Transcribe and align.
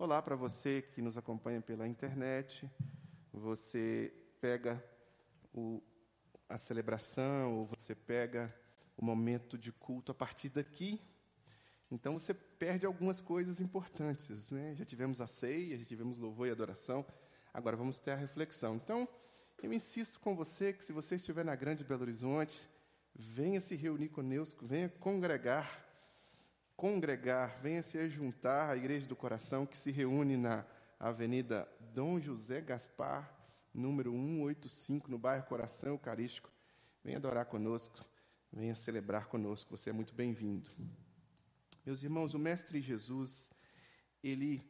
Olá 0.00 0.22
para 0.22 0.36
você 0.36 0.80
que 0.80 1.02
nos 1.02 1.16
acompanha 1.16 1.60
pela 1.60 1.84
internet. 1.84 2.70
Você 3.32 4.14
pega 4.40 4.80
o, 5.52 5.82
a 6.48 6.56
celebração, 6.56 7.58
ou 7.58 7.66
você 7.76 7.96
pega 7.96 8.54
o 8.96 9.04
momento 9.04 9.58
de 9.58 9.72
culto 9.72 10.12
a 10.12 10.14
partir 10.14 10.50
daqui. 10.50 11.02
Então 11.90 12.12
você 12.12 12.32
perde 12.32 12.86
algumas 12.86 13.20
coisas 13.20 13.60
importantes. 13.60 14.52
Né? 14.52 14.72
Já 14.76 14.84
tivemos 14.84 15.20
a 15.20 15.26
ceia, 15.26 15.76
já 15.76 15.84
tivemos 15.84 16.16
louvor 16.16 16.46
e 16.46 16.52
adoração. 16.52 17.04
Agora 17.52 17.76
vamos 17.76 17.98
ter 17.98 18.12
a 18.12 18.16
reflexão. 18.16 18.76
Então, 18.76 19.08
eu 19.60 19.72
insisto 19.72 20.20
com 20.20 20.36
você 20.36 20.72
que 20.72 20.84
se 20.84 20.92
você 20.92 21.16
estiver 21.16 21.44
na 21.44 21.56
Grande 21.56 21.82
Belo 21.82 22.02
Horizonte, 22.02 22.70
venha 23.16 23.60
se 23.60 23.74
reunir 23.74 24.10
conosco, 24.10 24.64
venha 24.64 24.88
congregar 24.88 25.87
congregar, 26.78 27.60
venha 27.60 27.82
se 27.82 28.08
juntar 28.08 28.70
à 28.70 28.76
Igreja 28.76 29.04
do 29.04 29.16
Coração, 29.16 29.66
que 29.66 29.76
se 29.76 29.90
reúne 29.90 30.36
na 30.36 30.64
Avenida 30.96 31.68
Dom 31.92 32.20
José 32.20 32.60
Gaspar, 32.60 33.36
número 33.74 34.12
185, 34.12 35.10
no 35.10 35.18
bairro 35.18 35.44
Coração 35.46 35.88
Eucarístico. 35.88 36.52
Venha 37.02 37.16
adorar 37.16 37.46
conosco, 37.46 38.04
venha 38.52 38.76
celebrar 38.76 39.26
conosco, 39.26 39.76
você 39.76 39.90
é 39.90 39.92
muito 39.92 40.14
bem-vindo. 40.14 40.70
Meus 41.84 42.04
irmãos, 42.04 42.32
o 42.32 42.38
Mestre 42.38 42.80
Jesus, 42.80 43.50
ele 44.22 44.62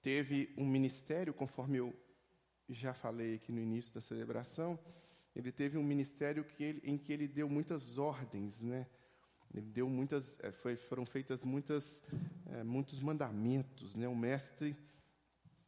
teve 0.00 0.54
um 0.56 0.66
ministério, 0.66 1.34
conforme 1.34 1.76
eu 1.76 1.94
já 2.70 2.94
falei 2.94 3.34
aqui 3.34 3.52
no 3.52 3.60
início 3.60 3.92
da 3.92 4.00
celebração, 4.00 4.78
ele 5.36 5.52
teve 5.52 5.76
um 5.76 5.84
ministério 5.84 6.42
que 6.42 6.64
ele, 6.64 6.80
em 6.82 6.96
que 6.96 7.12
ele 7.12 7.28
deu 7.28 7.50
muitas 7.50 7.98
ordens, 7.98 8.62
né? 8.62 8.86
Ele 9.52 9.66
deu 9.66 9.88
muitas, 9.88 10.38
eh, 10.40 10.52
foi, 10.52 10.76
foram 10.76 11.04
feitas 11.04 11.42
muitas, 11.42 12.02
é, 12.46 12.62
muitos 12.62 13.00
mandamentos, 13.00 13.96
né? 13.96 14.06
O 14.06 14.14
mestre 14.14 14.76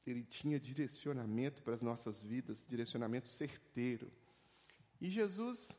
ele 0.06 0.24
tinha 0.24 0.58
direcionamento 0.58 1.62
para 1.62 1.74
as 1.74 1.82
nossas 1.82 2.22
vidas, 2.22 2.66
direcionamento 2.68 3.28
certeiro. 3.28 4.10
E 5.00 5.10
Jesus 5.10 5.70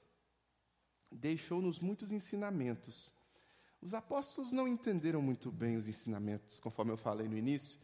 deixou-nos 1.11 1.79
muitos 1.79 2.11
ensinamentos. 2.11 3.11
Os 3.81 3.93
apóstolos 3.93 4.51
não 4.51 4.67
entenderam 4.67 5.21
muito 5.21 5.51
bem 5.51 5.75
os 5.75 5.87
ensinamentos, 5.87 6.57
conforme 6.57 6.91
eu 6.91 6.97
falei 6.97 7.27
no 7.27 7.37
início. 7.37 7.77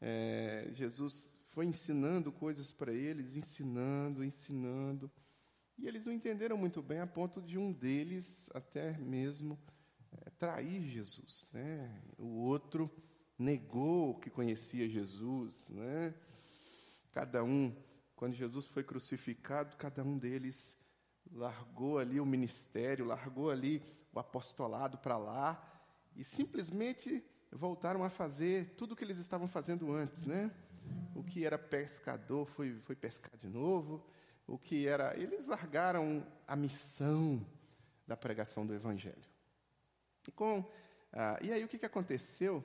É, 0.00 0.68
Jesus 0.72 1.38
foi 1.48 1.66
ensinando 1.66 2.32
coisas 2.32 2.72
para 2.72 2.92
eles, 2.92 3.36
ensinando, 3.36 4.24
ensinando. 4.24 5.10
E 5.76 5.88
eles 5.88 6.06
não 6.06 6.12
entenderam 6.12 6.56
muito 6.56 6.80
bem, 6.82 7.00
a 7.00 7.06
ponto 7.06 7.42
de 7.42 7.58
um 7.58 7.72
deles 7.72 8.48
até 8.54 8.96
mesmo 8.98 9.58
é, 10.12 10.30
trair 10.30 10.82
Jesus. 10.82 11.48
Né? 11.52 12.02
O 12.16 12.42
outro 12.42 12.90
negou 13.38 14.18
que 14.18 14.30
conhecia 14.30 14.88
Jesus. 14.88 15.68
Né? 15.68 16.14
Cada 17.12 17.42
um, 17.42 17.74
quando 18.14 18.34
Jesus 18.34 18.66
foi 18.66 18.84
crucificado, 18.84 19.76
cada 19.76 20.04
um 20.04 20.16
deles 20.16 20.76
largou 21.32 21.98
ali 21.98 22.20
o 22.20 22.26
ministério, 22.26 23.04
largou 23.04 23.50
ali 23.50 23.82
o 24.12 24.20
apostolado 24.20 24.98
para 24.98 25.16
lá 25.16 25.82
e 26.14 26.22
simplesmente 26.22 27.24
voltaram 27.50 28.04
a 28.04 28.10
fazer 28.10 28.74
tudo 28.76 28.92
o 28.92 28.96
que 28.96 29.04
eles 29.04 29.18
estavam 29.18 29.48
fazendo 29.48 29.92
antes, 29.92 30.24
né? 30.26 30.50
O 31.14 31.22
que 31.22 31.44
era 31.44 31.58
pescador 31.58 32.46
foi, 32.46 32.78
foi 32.80 32.94
pescar 32.94 33.36
de 33.38 33.48
novo, 33.48 34.04
o 34.46 34.58
que 34.58 34.86
era. 34.86 35.16
Eles 35.18 35.46
largaram 35.46 36.26
a 36.46 36.56
missão 36.56 37.44
da 38.06 38.16
pregação 38.16 38.66
do 38.66 38.74
Evangelho. 38.74 39.24
E, 40.26 40.30
com, 40.30 40.64
ah, 41.12 41.38
e 41.42 41.52
aí 41.52 41.64
o 41.64 41.68
que, 41.68 41.78
que 41.78 41.86
aconteceu? 41.86 42.62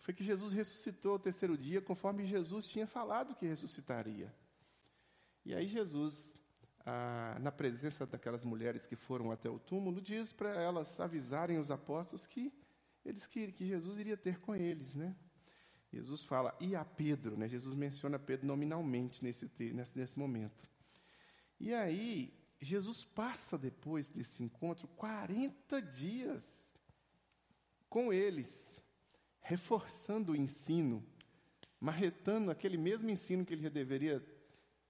Foi 0.00 0.14
que 0.14 0.24
Jesus 0.24 0.52
ressuscitou 0.52 1.12
ao 1.12 1.18
terceiro 1.18 1.56
dia, 1.56 1.80
conforme 1.80 2.26
Jesus 2.26 2.68
tinha 2.68 2.86
falado 2.86 3.34
que 3.34 3.46
ressuscitaria. 3.46 4.32
E 5.44 5.54
aí 5.54 5.66
Jesus, 5.66 6.38
ah, 6.84 7.36
na 7.40 7.52
presença 7.52 8.06
daquelas 8.06 8.44
mulheres 8.44 8.86
que 8.86 8.96
foram 8.96 9.30
até 9.30 9.48
o 9.48 9.58
túmulo, 9.58 10.00
diz 10.00 10.32
para 10.32 10.50
elas 10.60 10.98
avisarem 11.00 11.58
os 11.58 11.70
apóstolos 11.70 12.26
que 12.26 12.52
eles 13.04 13.26
que, 13.26 13.52
que 13.52 13.66
Jesus 13.66 13.98
iria 13.98 14.16
ter 14.16 14.38
com 14.40 14.54
eles, 14.54 14.94
né? 14.94 15.16
Jesus 15.92 16.22
fala, 16.22 16.56
e 16.60 16.76
a 16.76 16.84
Pedro, 16.84 17.36
né? 17.36 17.48
Jesus 17.48 17.74
menciona 17.74 18.18
Pedro 18.18 18.46
nominalmente 18.46 19.22
nesse, 19.24 19.50
nesse, 19.72 19.98
nesse 19.98 20.18
momento. 20.18 20.68
E 21.60 21.74
aí, 21.74 22.32
Jesus 22.58 23.04
passa 23.04 23.58
depois 23.58 24.08
desse 24.08 24.42
encontro 24.42 24.88
40 24.88 25.82
dias 25.82 26.74
com 27.86 28.10
eles, 28.10 28.82
reforçando 29.42 30.32
o 30.32 30.36
ensino, 30.36 31.04
marretando 31.78 32.50
aquele 32.50 32.78
mesmo 32.78 33.10
ensino 33.10 33.44
que 33.44 33.52
ele 33.52 33.62
já 33.62 33.68
deveria 33.68 34.24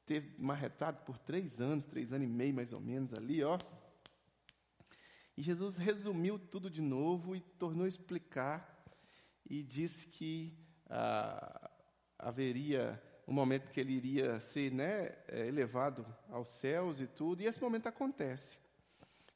ter 0.07 0.35
marretado 0.39 1.01
por 1.05 1.19
três 1.19 1.61
anos, 1.61 1.87
três 1.87 2.13
anos 2.13 2.29
e 2.29 2.31
meio 2.31 2.55
mais 2.55 2.73
ou 2.73 2.81
menos 2.81 3.13
ali, 3.15 3.43
ó. 3.43 3.59
E 5.37 5.43
Jesus 5.43 5.77
resumiu 5.77 6.39
tudo 6.39 6.71
de 6.71 6.81
novo 6.83 7.35
e 7.35 7.41
tornou 7.41 7.85
a 7.85 7.89
explicar 7.89 8.85
e 9.49 9.63
disse 9.63 10.07
que 10.07 10.57
ah, 10.89 11.71
haveria 12.19 13.03
um 13.31 13.33
momento 13.33 13.71
que 13.71 13.79
ele 13.79 13.93
iria 13.93 14.41
ser 14.41 14.73
né, 14.73 15.15
é, 15.29 15.47
elevado 15.47 16.05
aos 16.29 16.51
céus 16.51 17.01
e 17.01 17.07
tudo, 17.07 17.41
e 17.41 17.47
esse 17.47 17.63
momento 17.63 17.87
acontece. 17.87 18.59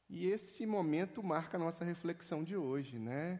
E 0.09 0.27
esse 0.27 0.65
momento 0.65 1.23
marca 1.23 1.55
a 1.55 1.59
nossa 1.59 1.85
reflexão 1.85 2.43
de 2.43 2.57
hoje, 2.57 2.99
né? 2.99 3.39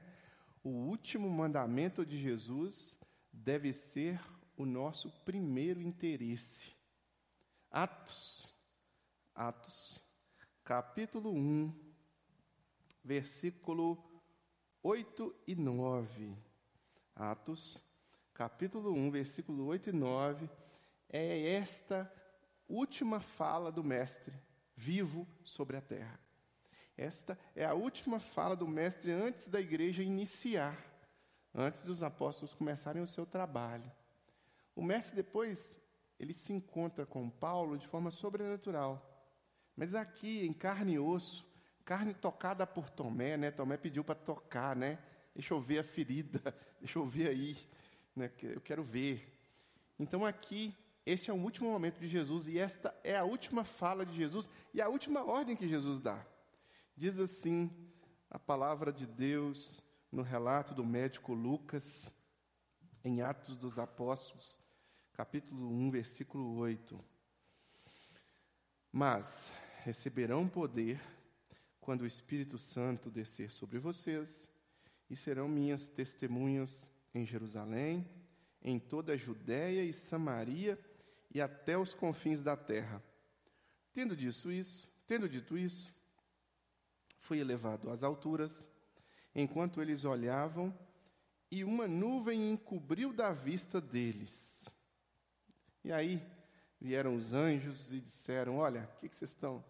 O 0.64 0.70
último 0.70 1.30
mandamento 1.30 2.06
de 2.06 2.18
Jesus 2.18 2.96
deve 3.34 3.74
ser 3.74 4.18
o 4.56 4.66
nosso 4.66 5.12
primeiro 5.26 5.82
interesse. 5.82 6.74
Atos, 7.70 8.56
Atos, 9.36 10.02
capítulo 10.64 11.32
1, 11.32 11.72
versículo 13.04 14.02
8 14.82 15.36
e 15.48 15.54
9. 15.54 16.34
Atos, 17.14 17.84
capítulo 18.35 18.91
1, 18.91 19.12
versículo 19.12 19.66
8 19.68 19.91
e 19.91 19.94
9, 19.94 20.50
é 21.09 21.53
esta 21.53 22.12
última 22.68 23.22
fala 23.22 23.72
do 23.72 23.81
Mestre 23.81 24.34
vivo 24.75 25.25
sobre 25.41 25.78
a 25.78 25.81
terra. 25.81 26.19
Esta 26.97 27.40
é 27.56 27.63
a 27.63 27.73
última 27.73 28.19
fala 28.19 28.53
do 28.53 28.68
Mestre 28.68 29.09
antes 29.09 29.47
da 29.47 29.62
igreja 29.62 30.03
iniciar, 30.03 30.78
antes 31.53 31.85
dos 31.85 32.03
apóstolos 32.03 32.53
começarem 32.53 33.01
o 33.01 33.07
seu 33.07 33.25
trabalho. 33.25 33.90
O 34.75 34.84
Mestre 34.84 35.16
depois, 35.16 35.78
ele 36.19 36.34
se 36.34 36.52
encontra 36.52 37.06
com 37.06 37.29
Paulo 37.29 37.78
de 37.78 37.88
forma 37.88 38.12
sobrenatural. 38.12 39.02
Mas 39.78 39.96
aqui, 39.96 40.46
em 40.46 40.52
carne 40.52 40.96
e 40.96 41.00
osso, 41.00 41.47
carne 41.85 42.13
tocada 42.13 42.67
por 42.67 42.90
Tomé, 42.90 43.38
né? 43.38 43.50
Tomé 43.50 43.78
pediu 43.78 44.03
para 44.03 44.16
tocar, 44.16 44.75
né? 44.75 45.00
Deixa 45.34 45.53
eu 45.53 45.62
ver 45.62 45.79
a 45.79 45.84
ferida, 45.84 46.53
deixa 46.81 47.00
eu 47.00 47.06
ver 47.06 47.29
aí 47.29 47.57
né, 48.16 48.31
eu 48.44 48.62
quero 48.62 48.84
ver. 48.84 49.31
Então 50.00 50.26
aqui, 50.26 50.76
este 51.06 51.30
é 51.30 51.34
o 51.34 51.38
último 51.38 51.70
momento 51.70 52.00
de 52.00 52.08
Jesus 52.08 52.48
e 52.48 52.58
esta 52.58 52.96
é 53.03 53.16
a 53.16 53.24
última 53.24 53.64
fala 53.64 54.06
de 54.06 54.16
Jesus 54.16 54.50
e 54.74 54.81
a 54.81 54.88
última 54.88 55.24
ordem 55.24 55.56
que 55.56 55.68
Jesus 55.68 56.00
dá. 56.00 56.26
Diz 56.96 57.20
assim 57.20 57.70
a 58.30 58.40
palavra 58.40 58.92
de 58.92 59.06
Deus 59.06 59.84
no 60.12 60.22
relato 60.22 60.74
do 60.74 60.86
médico 60.86 61.34
Lucas, 61.34 62.09
em 63.03 63.22
Atos 63.22 63.58
dos 63.58 63.78
Apóstolos, 63.78 64.59
capítulo 65.14 65.70
1, 65.70 65.92
versículo 65.92 66.56
8. 66.56 67.00
Mas 68.92 69.52
receberão 69.84 70.47
poder 70.47 71.02
quando 71.82 72.02
o 72.02 72.08
Espírito 72.08 72.58
Santo 72.58 73.12
descer 73.12 73.52
sobre 73.52 73.78
vocês, 73.78 74.50
e 75.08 75.16
serão 75.16 75.47
minhas 75.47 75.88
testemunhas 75.88 76.90
em 77.16 77.26
Jerusalém, 77.26 78.06
em 78.62 78.78
toda 78.78 79.14
a 79.14 79.18
Judéia 79.18 79.84
e 79.84 79.94
Samaria 79.94 80.78
e 81.34 81.41
até 81.41 81.78
os 81.78 81.94
confins 81.94 82.41
da 82.41 82.58
terra. 82.58 83.02
Tendo 83.94 84.16
dito 84.16 84.52
isso, 84.52 84.88
tendo 85.08 85.29
dito 85.29 85.58
isso, 85.58 85.94
fui 87.17 87.40
elevado 87.40 87.90
às 87.90 88.03
alturas, 88.03 88.67
enquanto 89.34 89.82
eles 89.82 90.03
olhavam, 90.03 90.78
e 91.50 91.64
uma 91.64 91.88
nuvem 91.88 92.52
encobriu 92.52 93.14
da 93.14 93.32
vista 93.32 93.79
deles. 93.79 94.66
E 95.84 95.91
aí 95.94 96.22
vieram 96.82 97.16
os 97.16 97.34
anjos 97.34 97.91
e 97.91 98.02
disseram: 98.02 98.58
Olha, 98.58 98.90
o 98.97 99.00
que, 99.00 99.09
que 99.09 99.17
vocês 99.17 99.32
estão 99.32 99.64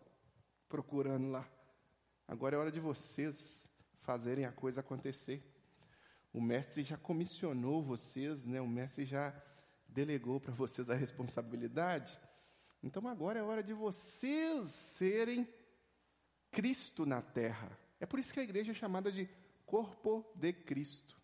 procurando 0.68 1.30
lá? 1.30 1.48
Agora 2.28 2.56
é 2.56 2.60
hora 2.60 2.72
de 2.72 2.80
vocês 2.80 3.70
fazerem 4.00 4.46
a 4.46 4.52
coisa 4.52 4.80
acontecer. 4.80 5.44
O 6.36 6.42
mestre 6.42 6.84
já 6.84 6.98
comissionou 6.98 7.82
vocês, 7.82 8.44
né? 8.44 8.60
o 8.60 8.68
mestre 8.68 9.06
já 9.06 9.34
delegou 9.88 10.38
para 10.38 10.52
vocês 10.52 10.90
a 10.90 10.94
responsabilidade. 10.94 12.20
Então 12.84 13.08
agora 13.08 13.40
é 13.40 13.42
hora 13.42 13.64
de 13.64 13.72
vocês 13.72 14.66
serem 14.66 15.48
Cristo 16.52 17.06
na 17.06 17.22
terra. 17.22 17.80
É 18.02 18.06
por 18.06 18.20
isso 18.20 18.34
que 18.34 18.42
a 18.42 18.44
igreja 18.44 18.74
é 18.74 18.76
chamada 18.76 19.10
de 19.10 19.30
corpo 19.66 20.30
de 20.36 20.52
Cristo. 20.52 21.18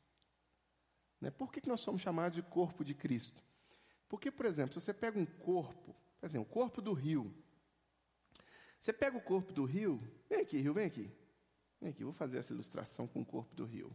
Né? 1.19 1.29
Por 1.29 1.51
que, 1.51 1.59
que 1.59 1.67
nós 1.67 1.81
somos 1.81 2.01
chamados 2.01 2.37
de 2.37 2.41
corpo 2.41 2.85
de 2.85 2.93
Cristo? 2.93 3.43
Porque, 4.07 4.31
por 4.31 4.45
exemplo, 4.45 4.79
se 4.79 4.85
você 4.85 4.93
pega 4.93 5.19
um 5.19 5.25
corpo, 5.25 5.93
por 6.21 6.25
exemplo, 6.25 6.49
o 6.49 6.53
corpo 6.53 6.81
do 6.81 6.93
rio. 6.93 7.35
Você 8.79 8.93
pega 8.93 9.17
o 9.17 9.21
corpo 9.21 9.51
do 9.51 9.65
rio, 9.65 10.01
vem 10.29 10.39
aqui, 10.39 10.57
rio, 10.57 10.73
vem 10.73 10.85
aqui. 10.85 11.11
Vem 11.81 11.89
aqui, 11.89 12.01
vou 12.01 12.13
fazer 12.13 12.37
essa 12.37 12.53
ilustração 12.53 13.09
com 13.09 13.19
o 13.19 13.25
corpo 13.25 13.53
do 13.53 13.65
rio. 13.65 13.93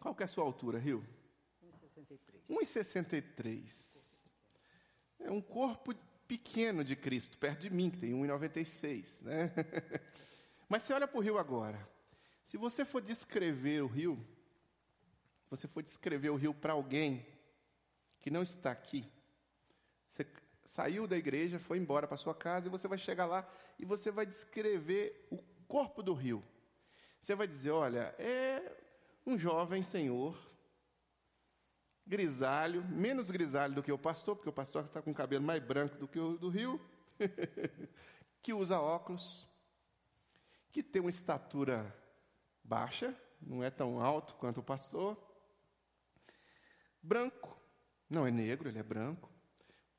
Qual 0.00 0.14
que 0.14 0.22
é 0.22 0.24
a 0.24 0.28
sua 0.28 0.44
altura, 0.44 0.78
Rio? 0.78 1.04
1,63. 1.64 2.18
1,63. 2.48 4.24
É 5.20 5.30
um 5.30 5.40
corpo 5.40 5.94
pequeno 6.26 6.84
de 6.84 6.94
Cristo, 6.94 7.38
perto 7.38 7.60
de 7.60 7.70
mim, 7.70 7.90
que 7.90 7.98
tem 7.98 8.12
1,96. 8.12 9.22
Né? 9.22 9.52
Mas 10.68 10.82
você 10.82 10.92
olha 10.92 11.08
para 11.08 11.18
o 11.18 11.22
rio 11.22 11.38
agora. 11.38 11.88
Se 12.42 12.56
você 12.56 12.84
for 12.84 13.02
descrever 13.02 13.82
o 13.82 13.86
rio, 13.86 14.18
você 15.50 15.66
for 15.66 15.82
descrever 15.82 16.30
o 16.30 16.36
rio 16.36 16.54
para 16.54 16.74
alguém 16.74 17.26
que 18.20 18.30
não 18.30 18.42
está 18.42 18.70
aqui, 18.70 19.10
você 20.08 20.26
saiu 20.64 21.06
da 21.06 21.16
igreja, 21.16 21.58
foi 21.58 21.78
embora 21.78 22.06
para 22.06 22.16
sua 22.16 22.34
casa 22.34 22.66
e 22.66 22.70
você 22.70 22.86
vai 22.86 22.98
chegar 22.98 23.26
lá 23.26 23.48
e 23.78 23.84
você 23.84 24.10
vai 24.10 24.26
descrever 24.26 25.26
o 25.30 25.38
corpo 25.66 26.02
do 26.02 26.12
rio. 26.12 26.44
Você 27.20 27.34
vai 27.34 27.46
dizer: 27.46 27.70
olha, 27.70 28.14
é 28.18 28.76
um 29.28 29.38
jovem 29.38 29.82
senhor, 29.82 30.34
grisalho, 32.06 32.82
menos 32.84 33.30
grisalho 33.30 33.74
do 33.74 33.82
que 33.82 33.92
o 33.92 33.98
pastor, 33.98 34.34
porque 34.34 34.48
o 34.48 34.52
pastor 34.52 34.86
está 34.86 35.02
com 35.02 35.10
o 35.10 35.14
cabelo 35.14 35.44
mais 35.44 35.62
branco 35.62 35.98
do 35.98 36.08
que 36.08 36.18
o 36.18 36.38
do 36.38 36.48
rio, 36.48 36.80
que 38.42 38.54
usa 38.54 38.80
óculos, 38.80 39.46
que 40.72 40.82
tem 40.82 41.02
uma 41.02 41.10
estatura 41.10 41.94
baixa, 42.64 43.14
não 43.38 43.62
é 43.62 43.68
tão 43.68 44.00
alto 44.00 44.34
quanto 44.36 44.60
o 44.60 44.62
pastor. 44.62 45.14
Branco, 47.02 47.54
não 48.08 48.26
é 48.26 48.30
negro, 48.30 48.70
ele 48.70 48.78
é 48.78 48.82
branco. 48.82 49.30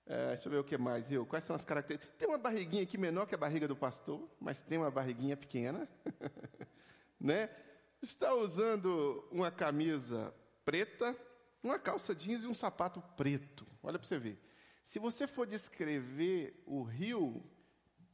É, 0.08 0.30
deixa 0.30 0.48
eu 0.48 0.54
ver 0.54 0.58
o 0.58 0.64
que 0.64 0.76
mais, 0.76 1.08
viu? 1.08 1.24
Quais 1.24 1.44
são 1.44 1.56
as 1.56 1.64
características? 1.64 2.18
Tem 2.18 2.28
uma 2.28 2.40
barriguinha 2.40 2.82
aqui 2.82 2.98
menor 2.98 3.28
que 3.28 3.36
a 3.36 3.38
barriga 3.38 3.68
do 3.68 3.76
pastor, 3.76 4.28
mas 4.42 4.64
tem 4.64 4.80
uma 4.80 4.90
barriguinha 4.90 5.38
pequena. 5.38 5.88
né? 7.22 7.48
Está 8.02 8.34
usando 8.34 9.28
uma 9.32 9.52
camisa 9.52 10.34
preta, 10.64 11.16
uma 11.62 11.78
calça 11.78 12.16
jeans 12.16 12.44
e 12.44 12.48
um 12.48 12.54
sapato 12.54 13.02
preto. 13.18 13.66
Olha 13.84 14.00
para 14.00 14.08
você 14.08 14.18
ver. 14.18 14.40
Se 14.84 15.00
você 15.00 15.28
for 15.28 15.46
descrever 15.46 16.64
o 16.66 16.82
rio, 16.82 17.44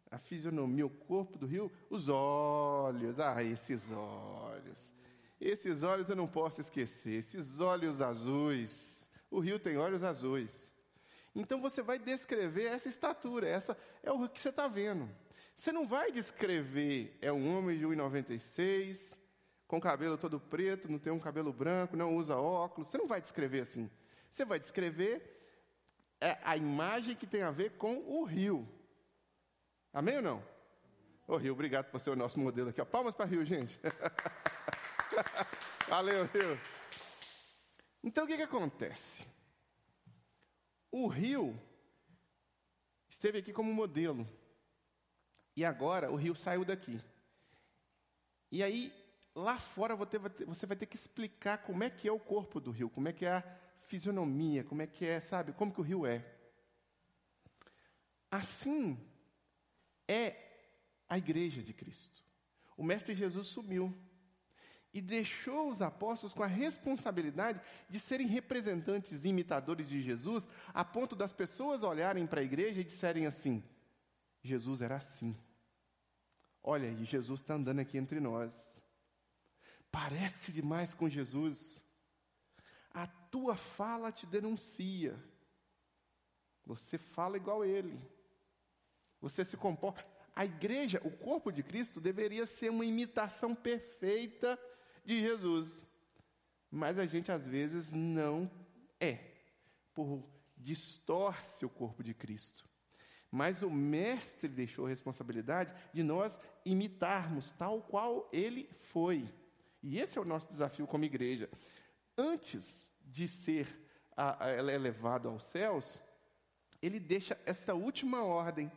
a 0.09 0.17
fisionomia, 0.17 0.85
o 0.85 0.89
corpo 0.89 1.37
do 1.37 1.45
rio, 1.45 1.71
os 1.89 2.09
olhos, 2.09 3.19
ah, 3.19 3.43
esses 3.43 3.91
olhos. 3.91 4.93
Esses 5.39 5.83
olhos 5.83 6.09
eu 6.09 6.15
não 6.15 6.27
posso 6.27 6.61
esquecer, 6.61 7.19
esses 7.19 7.59
olhos 7.59 8.01
azuis. 8.01 9.09
O 9.29 9.39
rio 9.39 9.59
tem 9.59 9.77
olhos 9.77 10.03
azuis. 10.03 10.71
Então 11.35 11.61
você 11.61 11.81
vai 11.81 11.99
descrever 11.99 12.65
essa 12.65 12.87
estatura, 12.87 13.47
essa 13.47 13.77
é 14.01 14.11
o 14.11 14.27
que 14.29 14.39
você 14.39 14.49
está 14.49 14.67
vendo. 14.67 15.09
Você 15.55 15.71
não 15.71 15.85
vai 15.85 16.11
descrever, 16.11 17.17
é 17.21 17.31
um 17.31 17.57
homem 17.57 17.77
de 17.77 17.85
1,96, 17.85 19.17
com 19.67 19.81
cabelo 19.81 20.17
todo 20.17 20.39
preto, 20.39 20.91
não 20.91 21.00
tem 21.00 21.12
um 21.12 21.19
cabelo 21.19 21.51
branco, 21.51 21.97
não 21.97 22.15
usa 22.15 22.38
óculos. 22.38 22.89
Você 22.89 22.97
não 22.97 23.07
vai 23.07 23.19
descrever 23.19 23.62
assim. 23.62 23.89
Você 24.29 24.45
vai 24.45 24.59
descrever 24.59 25.35
é, 26.21 26.38
a 26.44 26.56
imagem 26.56 27.15
que 27.15 27.27
tem 27.27 27.41
a 27.41 27.51
ver 27.51 27.77
com 27.77 27.97
o 27.97 28.23
rio. 28.23 28.67
Amém 29.94 30.17
ou 30.17 30.21
não? 30.21 30.56
Ô 31.27 31.38
Rio, 31.38 31.53
obrigado 31.53 31.89
por 31.89 32.00
ser 32.00 32.12
o 32.12 32.15
nosso 32.15 32.39
modelo 32.39 32.69
aqui. 32.69 32.83
Palmas 32.85 33.15
para 33.15 33.25
Rio, 33.25 33.44
gente. 33.44 33.79
Valeu, 35.88 36.25
Rio. 36.25 36.59
Então 38.03 38.25
o 38.25 38.27
que, 38.27 38.38
que 38.38 38.44
acontece? 38.44 39.25
O 40.91 41.07
Rio 41.07 41.59
esteve 43.09 43.39
aqui 43.39 43.51
como 43.51 43.73
modelo. 43.73 44.27
E 45.56 45.65
agora 45.65 46.11
o 46.11 46.15
Rio 46.15 46.35
saiu 46.35 46.63
daqui. 46.63 47.01
E 48.51 48.61
aí, 48.61 48.94
lá 49.35 49.59
fora, 49.59 49.95
você 49.95 50.65
vai 50.65 50.77
ter 50.77 50.85
que 50.85 50.95
explicar 50.95 51.57
como 51.57 51.83
é 51.83 51.89
que 51.89 52.07
é 52.07 52.11
o 52.11 52.19
corpo 52.19 52.61
do 52.61 52.71
Rio, 52.71 52.89
como 52.89 53.09
é 53.09 53.13
que 53.13 53.25
é 53.25 53.33
a 53.33 53.43
fisionomia, 53.81 54.63
como 54.63 54.81
é 54.81 54.87
que 54.87 55.05
é, 55.05 55.19
sabe, 55.19 55.51
como 55.51 55.73
que 55.73 55.81
o 55.81 55.83
Rio 55.83 56.05
é. 56.05 56.25
Assim, 58.31 58.97
é 60.07 60.35
a 61.07 61.17
igreja 61.17 61.61
de 61.61 61.73
Cristo. 61.73 62.23
O 62.77 62.83
Mestre 62.83 63.13
Jesus 63.13 63.47
sumiu 63.49 63.93
e 64.93 65.01
deixou 65.01 65.69
os 65.69 65.81
apóstolos 65.81 66.33
com 66.33 66.41
a 66.41 66.47
responsabilidade 66.47 67.61
de 67.89 67.99
serem 67.99 68.27
representantes 68.27 69.25
e 69.25 69.29
imitadores 69.29 69.89
de 69.89 70.01
Jesus, 70.01 70.47
a 70.73 70.85
ponto 70.85 71.15
das 71.15 71.33
pessoas 71.33 71.83
olharem 71.83 72.25
para 72.25 72.39
a 72.39 72.43
igreja 72.43 72.79
e 72.79 72.85
disserem 72.85 73.25
assim: 73.25 73.61
Jesus 74.41 74.81
era 74.81 74.95
assim. 74.95 75.35
Olha 76.63 76.87
aí, 76.87 77.03
Jesus 77.03 77.41
está 77.41 77.55
andando 77.55 77.79
aqui 77.79 77.97
entre 77.97 78.19
nós. 78.19 78.75
Parece 79.95 80.51
demais 80.51 80.94
com 80.94 81.09
Jesus. 81.09 81.81
A 82.94 83.07
tua 83.07 83.56
fala 83.56 84.12
te 84.12 84.25
denuncia. 84.25 85.18
Você 86.65 86.97
fala 86.97 87.38
igual 87.38 87.63
ele. 87.63 87.97
Você 89.21 89.45
se 89.45 89.56
comporta. 89.56 90.06
A 90.36 90.44
igreja, 90.44 91.01
o 91.06 91.12
corpo 91.12 91.50
de 91.50 91.63
Cristo, 91.63 92.01
deveria 92.01 92.45
ser 92.45 92.71
uma 92.71 92.86
imitação 92.86 93.56
perfeita 93.56 94.59
de 95.06 95.21
Jesus. 95.21 95.88
Mas 96.69 97.00
a 97.00 97.06
gente 97.06 97.31
às 97.31 97.47
vezes 97.47 97.89
não 97.89 98.51
é, 99.00 99.18
por 99.94 100.21
distorce 100.57 101.65
o 101.65 101.69
corpo 101.69 102.03
de 102.03 102.13
Cristo. 102.13 102.68
Mas 103.31 103.62
o 103.62 103.69
Mestre 103.69 104.50
deixou 104.50 104.88
a 104.88 104.89
responsabilidade 104.89 105.74
de 105.94 106.03
nós 106.03 106.38
imitarmos 106.65 107.51
tal 107.51 107.81
qual 107.81 108.30
ele 108.33 108.69
foi. 108.92 109.33
E 109.87 109.99
esse 109.99 110.17
é 110.17 110.21
o 110.21 110.25
nosso 110.25 110.47
desafio 110.47 110.87
como 110.87 111.05
igreja. 111.05 111.47
Antes 112.17 112.91
de 113.01 113.27
ser 113.27 113.67
a, 114.17 114.45
a, 114.45 114.51
elevado 114.51 115.29
aos 115.29 115.43
céus, 115.43 115.97
ele 116.81 116.99
deixa 116.99 117.39
essa 117.45 117.75
última 117.75 118.23
ordem 118.23 118.71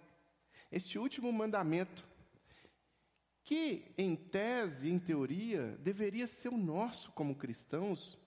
este 0.70 0.98
último 0.98 1.32
mandamento, 1.32 2.06
que 3.42 3.90
em 3.96 4.14
tese, 4.14 4.90
em 4.90 4.98
teoria, 4.98 5.78
deveria 5.78 6.26
ser 6.26 6.50
o 6.50 6.58
nosso 6.58 7.10
como 7.12 7.34
cristãos, 7.34 8.18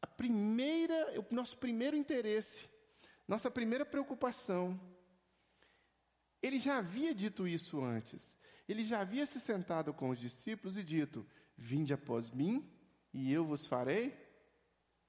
a 0.00 0.06
primeira, 0.06 1.20
o 1.20 1.34
nosso 1.34 1.58
primeiro 1.58 1.96
interesse, 1.96 2.64
nossa 3.26 3.50
primeira 3.50 3.84
preocupação. 3.84 4.80
Ele 6.40 6.60
já 6.60 6.78
havia 6.78 7.12
dito 7.12 7.48
isso 7.48 7.80
antes. 7.80 8.36
Ele 8.68 8.84
já 8.84 9.00
havia 9.00 9.26
se 9.26 9.40
sentado 9.40 9.92
com 9.92 10.10
os 10.10 10.18
discípulos 10.18 10.76
e 10.76 10.82
dito: 10.82 11.26
Vinde 11.56 11.92
após 11.92 12.30
mim, 12.30 12.68
e 13.12 13.32
eu 13.32 13.44
vos 13.44 13.66
farei 13.66 14.14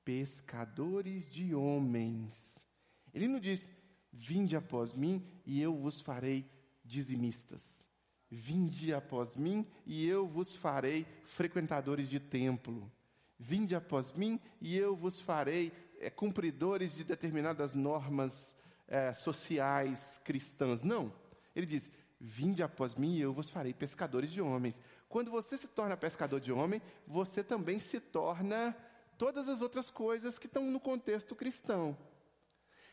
pescadores 0.03 1.29
de 1.29 1.53
homens. 1.55 2.67
Ele 3.13 3.27
não 3.27 3.39
disse: 3.39 3.71
Vinde 4.11 4.55
após 4.55 4.93
mim 4.93 5.25
e 5.45 5.61
eu 5.61 5.75
vos 5.75 5.99
farei 6.01 6.49
dizimistas. 6.83 7.83
Vinde 8.29 8.93
após 8.93 9.35
mim 9.35 9.65
e 9.85 10.07
eu 10.07 10.27
vos 10.27 10.55
farei 10.55 11.05
frequentadores 11.23 12.09
de 12.09 12.19
templo. 12.19 12.91
Vinde 13.39 13.75
após 13.75 14.11
mim 14.11 14.39
e 14.59 14.77
eu 14.77 14.95
vos 14.95 15.19
farei 15.19 15.71
é, 15.99 16.09
cumpridores 16.09 16.95
de 16.95 17.03
determinadas 17.03 17.73
normas 17.73 18.55
é, 18.87 19.13
sociais 19.13 20.19
cristãs. 20.23 20.81
Não. 20.81 21.13
Ele 21.55 21.65
diz: 21.65 21.91
Vinde 22.25 22.63
após 22.63 22.95
mim 22.95 23.17
e 23.17 23.21
eu 23.21 23.33
vos 23.33 23.49
farei 23.49 23.73
pescadores 23.73 24.31
de 24.31 24.39
homens. 24.41 24.81
Quando 25.09 25.29
você 25.29 25.57
se 25.57 25.67
torna 25.67 25.97
pescador 25.97 26.39
de 26.39 26.53
homem, 26.53 26.81
você 27.05 27.43
também 27.43 27.81
se 27.81 27.99
torna 27.99 28.73
todas 29.17 29.49
as 29.49 29.61
outras 29.61 29.89
coisas 29.89 30.39
que 30.39 30.47
estão 30.47 30.71
no 30.71 30.79
contexto 30.79 31.35
cristão. 31.35 31.97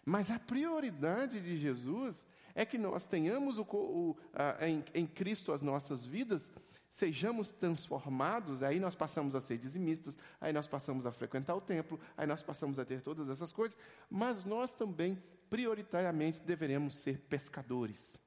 Mas 0.05 0.33
a 0.33 0.39
prioridade 0.41 1.41
de 1.41 1.57
Jesus 1.57 2.27
é 2.57 2.65
que 2.65 2.77
nós 2.77 3.07
tenhamos 3.07 3.57
o, 3.57 3.63
o, 3.63 4.17
a, 4.35 4.67
em, 4.67 4.85
em 4.93 5.07
Cristo 5.07 5.53
as 5.53 5.63
nossas 5.63 6.05
vidas, 6.05 6.51
sejamos 6.91 7.53
transformados, 7.53 8.65
aí 8.65 8.81
nós 8.81 8.97
passamos 8.97 9.37
a 9.37 9.41
ser 9.41 9.59
dizimistas, 9.59 10.19
aí 10.41 10.53
nós 10.53 10.67
passamos 10.67 11.07
a 11.07 11.13
frequentar 11.13 11.55
o 11.55 11.61
templo, 11.61 12.01
aí 12.17 12.27
nós 12.27 12.43
passamos 12.43 12.81
a 12.81 12.85
ter 12.85 13.01
todas 13.01 13.29
essas 13.29 13.53
coisas, 13.53 13.79
mas 14.11 14.45
nós 14.45 14.75
também, 14.75 15.23
prioritariamente, 15.49 16.41
deveremos 16.41 16.99
ser 16.99 17.21
pescadores. 17.29 18.19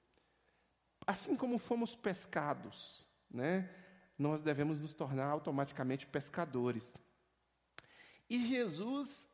Assim 1.05 1.35
como 1.35 1.57
fomos 1.57 1.95
pescados, 1.95 3.07
né, 3.29 3.69
nós 4.17 4.41
devemos 4.41 4.79
nos 4.79 4.93
tornar 4.93 5.27
automaticamente 5.27 6.07
pescadores. 6.07 6.95
E 8.29 8.47
Jesus 8.47 9.27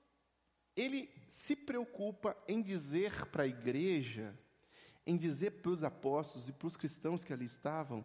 ele 0.75 1.09
se 1.27 1.55
preocupa 1.55 2.35
em 2.47 2.61
dizer 2.61 3.25
para 3.27 3.43
a 3.43 3.47
igreja, 3.47 4.37
em 5.05 5.17
dizer 5.17 5.51
para 5.61 5.71
os 5.71 5.83
apóstolos 5.83 6.47
e 6.47 6.53
para 6.53 6.67
os 6.67 6.77
cristãos 6.77 7.23
que 7.23 7.33
ali 7.33 7.45
estavam, 7.45 8.03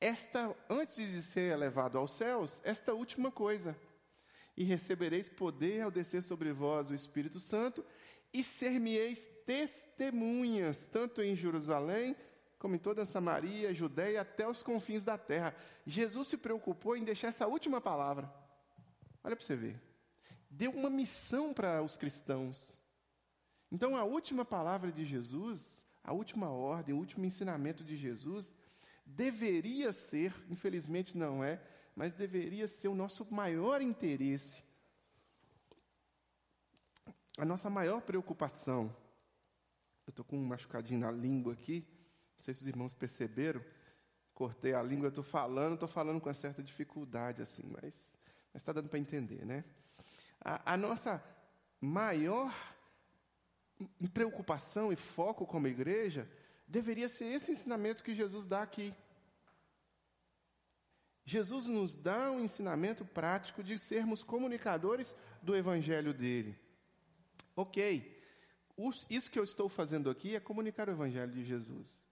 esta, 0.00 0.56
antes 0.68 1.12
de 1.12 1.22
ser 1.22 1.52
elevado 1.52 1.98
aos 1.98 2.12
céus, 2.12 2.60
esta 2.64 2.94
última 2.94 3.30
coisa. 3.30 3.78
E 4.56 4.64
recebereis 4.64 5.28
poder 5.28 5.82
ao 5.82 5.90
descer 5.90 6.22
sobre 6.22 6.52
vós 6.52 6.90
o 6.90 6.94
Espírito 6.94 7.38
Santo, 7.38 7.84
e 8.32 8.42
ser-me-eis 8.42 9.28
testemunhas, 9.44 10.86
tanto 10.86 11.20
em 11.20 11.36
Jerusalém, 11.36 12.16
como 12.60 12.74
em 12.74 12.78
toda 12.78 13.06
Samaria, 13.06 13.72
Judeia, 13.72 14.20
até 14.20 14.46
os 14.46 14.62
confins 14.62 15.02
da 15.02 15.16
terra. 15.16 15.56
Jesus 15.86 16.28
se 16.28 16.36
preocupou 16.36 16.94
em 16.94 17.02
deixar 17.02 17.28
essa 17.28 17.46
última 17.46 17.80
palavra. 17.80 18.30
Olha 19.24 19.34
para 19.34 19.44
você 19.44 19.56
ver. 19.56 19.80
Deu 20.50 20.70
uma 20.70 20.90
missão 20.90 21.54
para 21.54 21.82
os 21.82 21.96
cristãos. 21.96 22.78
Então, 23.72 23.96
a 23.96 24.04
última 24.04 24.44
palavra 24.44 24.92
de 24.92 25.06
Jesus, 25.06 25.86
a 26.04 26.12
última 26.12 26.50
ordem, 26.50 26.94
o 26.94 26.98
último 26.98 27.24
ensinamento 27.24 27.82
de 27.82 27.96
Jesus, 27.96 28.52
deveria 29.06 29.90
ser, 29.90 30.34
infelizmente 30.50 31.16
não 31.16 31.42
é, 31.42 31.62
mas 31.96 32.12
deveria 32.12 32.68
ser 32.68 32.88
o 32.88 32.94
nosso 32.94 33.26
maior 33.32 33.80
interesse, 33.80 34.62
a 37.38 37.44
nossa 37.46 37.70
maior 37.70 38.02
preocupação. 38.02 38.94
Eu 40.06 40.10
estou 40.10 40.26
com 40.26 40.36
um 40.36 40.44
machucadinho 40.44 41.00
na 41.00 41.10
língua 41.10 41.54
aqui, 41.54 41.86
não 42.40 42.44
sei 42.44 42.54
se 42.54 42.62
os 42.62 42.66
irmãos 42.66 42.94
perceberam, 42.94 43.62
cortei 44.32 44.72
a 44.72 44.82
língua, 44.82 45.08
estou 45.08 45.22
falando, 45.22 45.74
estou 45.74 45.88
falando 45.88 46.18
com 46.18 46.28
uma 46.30 46.34
certa 46.34 46.62
dificuldade, 46.62 47.42
assim, 47.42 47.70
mas 47.82 48.14
está 48.54 48.72
dando 48.72 48.88
para 48.88 48.98
entender, 48.98 49.44
né? 49.44 49.62
A, 50.40 50.72
a 50.72 50.76
nossa 50.78 51.22
maior 51.78 52.50
preocupação 54.14 54.90
e 54.90 54.96
foco 54.96 55.46
como 55.46 55.68
igreja 55.68 56.26
deveria 56.66 57.10
ser 57.10 57.26
esse 57.26 57.52
ensinamento 57.52 58.02
que 58.02 58.14
Jesus 58.14 58.46
dá 58.46 58.62
aqui. 58.62 58.94
Jesus 61.26 61.66
nos 61.66 61.94
dá 61.94 62.30
um 62.30 62.40
ensinamento 62.40 63.04
prático 63.04 63.62
de 63.62 63.78
sermos 63.78 64.22
comunicadores 64.22 65.14
do 65.42 65.54
evangelho 65.54 66.14
dele. 66.14 66.58
Ok, 67.54 68.18
isso 69.10 69.30
que 69.30 69.38
eu 69.38 69.44
estou 69.44 69.68
fazendo 69.68 70.08
aqui 70.08 70.34
é 70.34 70.40
comunicar 70.40 70.88
o 70.88 70.92
evangelho 70.92 71.32
de 71.32 71.44
Jesus. 71.44 72.09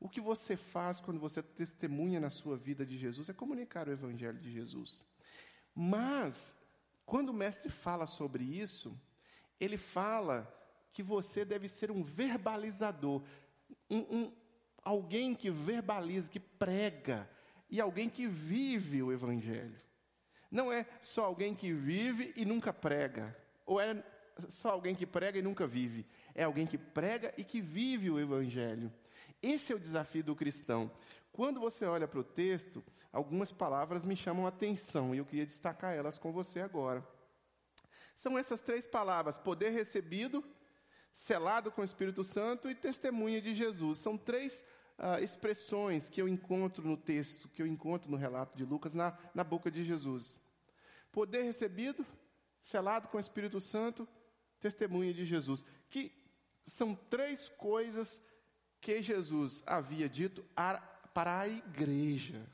O 0.00 0.08
que 0.08 0.20
você 0.20 0.56
faz 0.56 0.98
quando 0.98 1.20
você 1.20 1.42
testemunha 1.42 2.18
na 2.18 2.30
sua 2.30 2.56
vida 2.56 2.84
de 2.84 2.96
Jesus 2.96 3.28
é 3.28 3.34
comunicar 3.34 3.86
o 3.86 3.92
evangelho 3.92 4.38
de 4.38 4.50
Jesus. 4.50 5.06
Mas, 5.74 6.56
quando 7.04 7.28
o 7.28 7.34
mestre 7.34 7.70
fala 7.70 8.06
sobre 8.06 8.42
isso, 8.42 8.98
ele 9.60 9.76
fala 9.76 10.52
que 10.92 11.02
você 11.02 11.44
deve 11.44 11.68
ser 11.68 11.90
um 11.90 12.02
verbalizador, 12.02 13.22
um, 13.88 13.98
um, 13.98 14.32
alguém 14.82 15.34
que 15.34 15.50
verbaliza, 15.50 16.30
que 16.30 16.40
prega, 16.40 17.28
e 17.70 17.80
alguém 17.80 18.08
que 18.08 18.26
vive 18.26 19.02
o 19.02 19.12
Evangelho. 19.12 19.80
Não 20.50 20.72
é 20.72 20.84
só 21.00 21.24
alguém 21.26 21.54
que 21.54 21.72
vive 21.72 22.32
e 22.34 22.44
nunca 22.44 22.72
prega, 22.72 23.36
ou 23.64 23.80
é 23.80 24.02
só 24.48 24.70
alguém 24.70 24.94
que 24.94 25.06
prega 25.06 25.38
e 25.38 25.42
nunca 25.42 25.66
vive. 25.66 26.04
É 26.34 26.42
alguém 26.42 26.66
que 26.66 26.76
prega 26.76 27.32
e 27.36 27.44
que 27.44 27.60
vive 27.60 28.10
o 28.10 28.18
Evangelho. 28.18 28.92
Esse 29.42 29.72
é 29.72 29.76
o 29.76 29.80
desafio 29.80 30.22
do 30.22 30.36
cristão. 30.36 30.90
Quando 31.32 31.60
você 31.60 31.86
olha 31.86 32.06
para 32.06 32.20
o 32.20 32.24
texto, 32.24 32.84
algumas 33.12 33.50
palavras 33.50 34.04
me 34.04 34.16
chamam 34.16 34.44
a 34.44 34.48
atenção 34.48 35.14
e 35.14 35.18
eu 35.18 35.24
queria 35.24 35.46
destacar 35.46 35.94
elas 35.94 36.18
com 36.18 36.32
você 36.32 36.60
agora. 36.60 37.06
São 38.14 38.38
essas 38.38 38.60
três 38.60 38.86
palavras: 38.86 39.38
poder 39.38 39.70
recebido, 39.70 40.44
selado 41.12 41.70
com 41.70 41.80
o 41.80 41.84
Espírito 41.84 42.22
Santo 42.22 42.68
e 42.68 42.74
testemunha 42.74 43.40
de 43.40 43.54
Jesus. 43.54 43.98
São 43.98 44.18
três 44.18 44.64
uh, 44.98 45.22
expressões 45.22 46.08
que 46.08 46.20
eu 46.20 46.28
encontro 46.28 46.86
no 46.86 46.96
texto, 46.96 47.48
que 47.48 47.62
eu 47.62 47.66
encontro 47.66 48.10
no 48.10 48.16
relato 48.16 48.56
de 48.56 48.64
Lucas, 48.64 48.92
na, 48.92 49.16
na 49.34 49.42
boca 49.42 49.70
de 49.70 49.82
Jesus. 49.84 50.40
Poder 51.10 51.42
recebido, 51.42 52.04
selado 52.60 53.08
com 53.08 53.16
o 53.16 53.20
Espírito 53.20 53.60
Santo, 53.60 54.06
testemunha 54.60 55.14
de 55.14 55.24
Jesus. 55.24 55.64
Que 55.88 56.12
são 56.66 56.94
três 56.94 57.48
coisas 57.48 58.20
que 58.80 59.02
Jesus 59.02 59.62
havia 59.66 60.08
dito 60.08 60.44
para 61.14 61.40
a 61.40 61.48
igreja. 61.48 62.46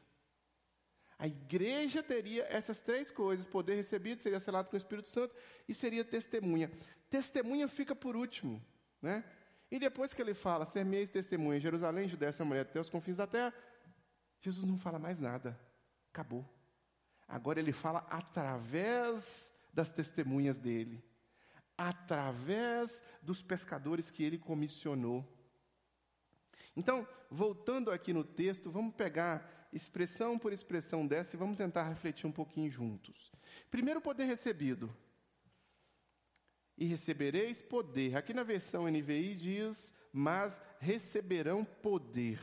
A 1.19 1.27
igreja 1.27 2.03
teria 2.03 2.47
essas 2.51 2.81
três 2.81 3.11
coisas: 3.11 3.47
poder 3.47 3.75
recebido, 3.75 4.23
seria 4.23 4.41
selado 4.41 4.69
com 4.69 4.77
o 4.77 4.79
Espírito 4.79 5.09
Santo 5.09 5.35
e 5.69 5.73
seria 5.73 6.05
testemunha. 6.05 6.71
Testemunha 7.09 7.69
fica 7.69 7.95
por 7.95 8.17
último, 8.17 8.63
né? 9.01 9.25
E 9.71 9.79
depois 9.79 10.13
que 10.13 10.23
ele 10.23 10.35
fala, 10.35 10.65
ser 10.67 10.85
meis 10.85 11.11
testemunha 11.11 11.57
em 11.57 11.61
Jerusalém, 11.61 12.09
Judéia, 12.09 12.33
Samaria, 12.33 12.63
até 12.63 12.79
os 12.79 12.91
confins 12.91 13.17
da 13.17 13.27
terra, 13.27 13.53
Jesus 14.41 14.67
não 14.67 14.79
fala 14.79 14.99
mais 14.99 15.19
nada. 15.19 15.59
Acabou. 16.13 16.49
Agora 17.27 17.59
ele 17.59 17.73
fala 17.73 18.07
através 18.09 19.53
das 19.73 19.91
testemunhas 19.91 20.59
dele, 20.59 21.05
através 21.77 23.03
dos 23.21 23.43
pescadores 23.43 24.11
que 24.11 24.23
ele 24.23 24.39
comissionou. 24.39 25.27
Então, 26.77 27.09
voltando 27.31 27.91
aqui 27.91 28.13
no 28.13 28.23
texto, 28.23 28.71
vamos 28.71 28.95
pegar 28.95 29.69
expressão 29.73 30.39
por 30.39 30.53
expressão 30.53 31.07
dessa 31.07 31.35
e 31.35 31.39
vamos 31.39 31.57
tentar 31.57 31.89
refletir 31.89 32.27
um 32.27 32.33
pouquinho 32.33 32.71
juntos. 32.71 33.33
Primeiro, 33.71 34.01
poder 34.01 34.25
recebido 34.25 34.95
e 36.77 36.85
recebereis 36.85 37.63
poder. 37.63 38.17
Aqui 38.17 38.35
na 38.35 38.43
versão 38.43 38.89
NVI 38.89 39.35
diz: 39.35 39.93
mas 40.13 40.61
receberão 40.79 41.65
poder 41.65 42.41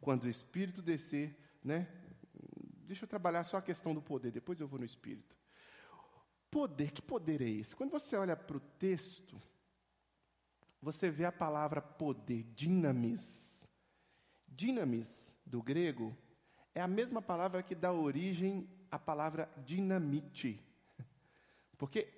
quando 0.00 0.24
o 0.24 0.28
Espírito 0.28 0.82
descer, 0.82 1.36
né? 1.62 1.88
Deixa 2.86 3.04
eu 3.04 3.08
trabalhar 3.08 3.44
só 3.44 3.56
a 3.56 3.62
questão 3.62 3.94
do 3.94 4.02
poder, 4.02 4.30
depois 4.30 4.60
eu 4.60 4.68
vou 4.68 4.78
no 4.78 4.84
Espírito. 4.84 5.38
Poder, 6.50 6.92
que 6.92 7.02
poder 7.02 7.40
é 7.40 7.48
esse? 7.48 7.74
Quando 7.74 7.90
você 7.90 8.14
olha 8.14 8.36
para 8.36 8.56
o 8.56 8.60
texto, 8.60 9.40
você 10.80 11.10
vê 11.10 11.24
a 11.24 11.32
palavra 11.32 11.80
poder, 11.80 12.44
dinamis. 12.54 13.53
Dinamis, 14.56 15.34
do 15.44 15.62
grego, 15.62 16.16
é 16.74 16.80
a 16.80 16.88
mesma 16.88 17.20
palavra 17.20 17.62
que 17.62 17.74
dá 17.74 17.92
origem 17.92 18.68
à 18.90 18.98
palavra 18.98 19.48
dinamite. 19.64 20.60
Porque 21.78 22.08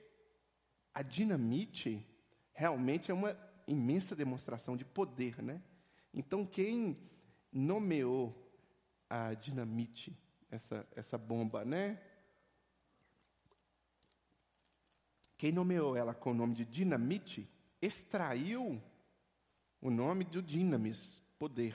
a 0.93 1.02
dinamite 1.02 2.07
realmente 2.52 3.11
é 3.11 3.14
uma 3.14 3.37
imensa 3.66 4.14
demonstração 4.14 4.76
de 4.76 4.85
poder, 4.85 5.43
né? 5.43 5.62
Então, 6.12 6.47
quem 6.47 6.97
nomeou 7.52 8.35
a 9.09 9.35
dinamite, 9.35 10.16
essa, 10.50 10.87
essa 10.95 11.19
bomba, 11.19 11.64
né? 11.64 12.00
Quem 15.37 15.52
nomeou 15.52 15.97
ela 15.97 16.14
com 16.14 16.31
o 16.31 16.35
nome 16.35 16.55
de 16.55 16.64
dinamite, 16.64 17.49
extraiu 17.81 18.83
o 19.81 19.90
nome 19.90 20.25
do 20.25 20.43
dinamis, 20.43 21.23
poder. 21.38 21.75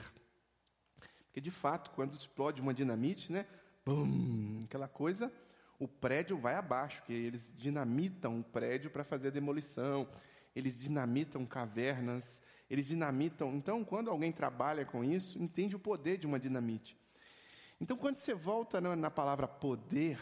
Porque, 1.32 1.40
de 1.40 1.50
fato, 1.50 1.90
quando 1.92 2.14
explode 2.14 2.60
uma 2.60 2.74
dinamite, 2.74 3.32
né? 3.32 3.46
Bum, 3.84 4.64
aquela 4.66 4.86
coisa 4.86 5.32
o 5.82 5.88
prédio 5.88 6.38
vai 6.38 6.54
abaixo, 6.54 7.02
que 7.02 7.12
eles 7.12 7.52
dinamitam 7.58 8.38
o 8.38 8.44
prédio 8.44 8.88
para 8.88 9.02
fazer 9.02 9.28
a 9.28 9.32
demolição, 9.32 10.08
eles 10.54 10.78
dinamitam 10.78 11.44
cavernas, 11.44 12.40
eles 12.70 12.86
dinamitam. 12.86 13.52
Então, 13.56 13.84
quando 13.84 14.08
alguém 14.08 14.30
trabalha 14.30 14.84
com 14.84 15.02
isso, 15.02 15.42
entende 15.42 15.74
o 15.74 15.80
poder 15.80 16.18
de 16.18 16.26
uma 16.26 16.38
dinamite. 16.38 16.96
Então, 17.80 17.96
quando 17.96 18.14
você 18.14 18.32
volta 18.32 18.80
na, 18.80 19.10
palavra 19.10 19.48
poder, 19.48 20.20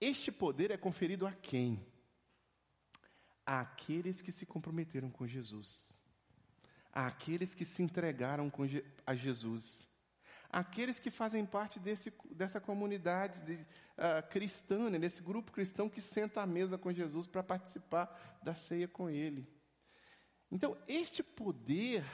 este 0.00 0.30
poder 0.30 0.70
é 0.70 0.76
conferido 0.76 1.26
a 1.26 1.32
quem? 1.32 1.84
Àqueles 3.44 4.22
que 4.22 4.30
se 4.30 4.46
comprometeram 4.46 5.10
com 5.10 5.26
Jesus, 5.26 5.98
àqueles 6.92 7.56
que 7.56 7.64
se 7.64 7.82
entregaram 7.82 8.52
a 9.04 9.16
Jesus 9.16 9.89
aqueles 10.50 10.98
que 10.98 11.10
fazem 11.10 11.46
parte 11.46 11.78
desse, 11.78 12.12
dessa 12.30 12.60
comunidade 12.60 13.38
de, 13.40 13.54
uh, 13.54 14.28
cristã, 14.30 14.90
né, 14.90 14.98
desse 14.98 15.22
grupo 15.22 15.52
cristão 15.52 15.88
que 15.88 16.00
senta 16.00 16.42
à 16.42 16.46
mesa 16.46 16.76
com 16.76 16.92
Jesus 16.92 17.26
para 17.26 17.42
participar 17.42 18.40
da 18.42 18.54
ceia 18.54 18.88
com 18.88 19.08
Ele. 19.08 19.46
Então, 20.50 20.76
este 20.88 21.22
poder 21.22 22.04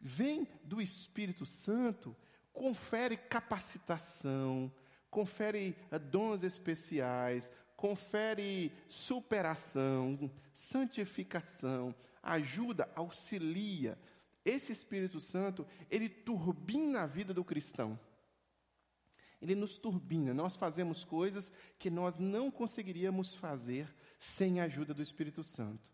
vem 0.00 0.48
do 0.62 0.80
Espírito 0.80 1.44
Santo, 1.44 2.16
confere 2.52 3.16
capacitação, 3.16 4.72
confere 5.10 5.76
uh, 5.92 5.98
dons 5.98 6.42
especiais, 6.42 7.52
confere 7.76 8.72
superação, 8.88 10.30
santificação, 10.54 11.94
ajuda, 12.22 12.88
auxilia, 12.94 13.98
esse 14.44 14.72
Espírito 14.72 15.20
Santo, 15.20 15.66
ele 15.90 16.08
turbina 16.08 17.02
a 17.02 17.06
vida 17.06 17.32
do 17.32 17.44
cristão. 17.44 17.98
Ele 19.40 19.54
nos 19.54 19.78
turbina. 19.78 20.34
Nós 20.34 20.56
fazemos 20.56 21.04
coisas 21.04 21.52
que 21.78 21.90
nós 21.90 22.18
não 22.18 22.50
conseguiríamos 22.50 23.34
fazer 23.34 23.94
sem 24.18 24.60
a 24.60 24.64
ajuda 24.64 24.94
do 24.94 25.02
Espírito 25.02 25.42
Santo. 25.42 25.90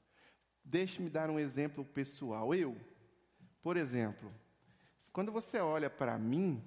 Deixe-me 0.64 1.10
dar 1.10 1.30
um 1.30 1.38
exemplo 1.38 1.84
pessoal. 1.84 2.54
Eu, 2.54 2.76
por 3.62 3.76
exemplo, 3.76 4.32
quando 5.12 5.32
você 5.32 5.58
olha 5.58 5.90
para 5.90 6.18
mim, 6.18 6.62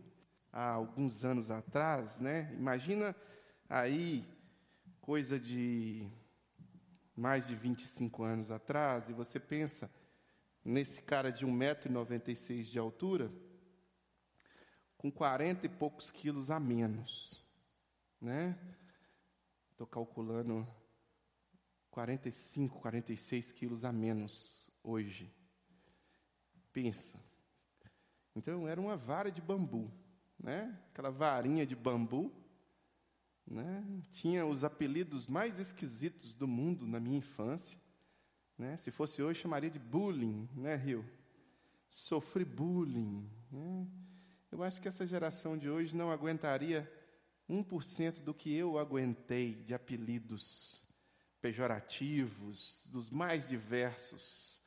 há 0.52 0.72
alguns 0.72 1.24
anos 1.24 1.50
atrás, 1.50 2.20
né? 2.20 2.52
Imagina 2.54 3.16
aí 3.70 4.26
coisa 5.02 5.40
de 5.40 6.08
mais 7.16 7.48
de 7.48 7.56
25 7.56 8.24
anos 8.24 8.52
atrás, 8.52 9.10
e 9.10 9.14
você 9.14 9.40
pensa 9.40 9.90
nesse 10.64 11.02
cara 11.02 11.32
de 11.32 11.46
1,96m 11.46 12.64
de 12.64 12.80
altura, 12.80 13.32
com 14.98 15.12
40 15.12 15.66
e 15.66 15.70
poucos 15.70 16.10
quilos 16.10 16.50
a 16.50 16.60
menos, 16.60 17.46
né? 18.22 18.58
Estou 19.72 19.86
calculando 19.86 20.68
45, 21.92 22.80
46 22.80 23.52
quilos 23.52 23.84
a 23.84 23.92
menos 23.92 24.72
hoje. 24.82 25.30
Pensa. 26.72 27.20
Então 28.36 28.68
era 28.68 28.80
uma 28.80 28.96
vara 28.96 29.32
de 29.32 29.42
bambu, 29.42 29.92
né? 30.40 30.80
Aquela 30.92 31.12
varinha 31.12 31.66
de 31.66 31.76
bambu, 31.76 32.32
né? 33.46 33.86
Tinha 34.10 34.46
os 34.46 34.64
apelidos 34.64 35.28
mais 35.28 35.60
esquisitos 35.60 36.34
do 36.34 36.48
mundo 36.48 36.88
na 36.88 37.00
minha 37.00 37.18
infância, 37.18 37.78
né? 38.58 38.78
Se 38.78 38.92
fosse 38.92 39.22
hoje 39.22 39.42
chamaria 39.42 39.70
de 39.70 39.80
bullying, 39.80 40.50
né, 40.56 40.76
Rio? 40.76 41.06
Sofri 41.90 42.46
bullying, 42.46 43.30
né? 43.52 43.88
Eu 44.52 44.62
acho 44.62 44.80
que 44.80 44.88
essa 44.88 45.06
geração 45.06 45.58
de 45.58 45.70
hoje 45.70 45.96
não 45.96 46.12
aguentaria 46.12 46.88
1% 47.50 48.22
do 48.22 48.34
que 48.34 48.56
eu 48.56 48.78
aguentei 48.78 49.56
de 49.56 49.74
apelidos 49.74 50.84
pejorativos, 51.42 52.86
dos 52.86 53.10
mais 53.10 53.48
diversos, 53.48 54.62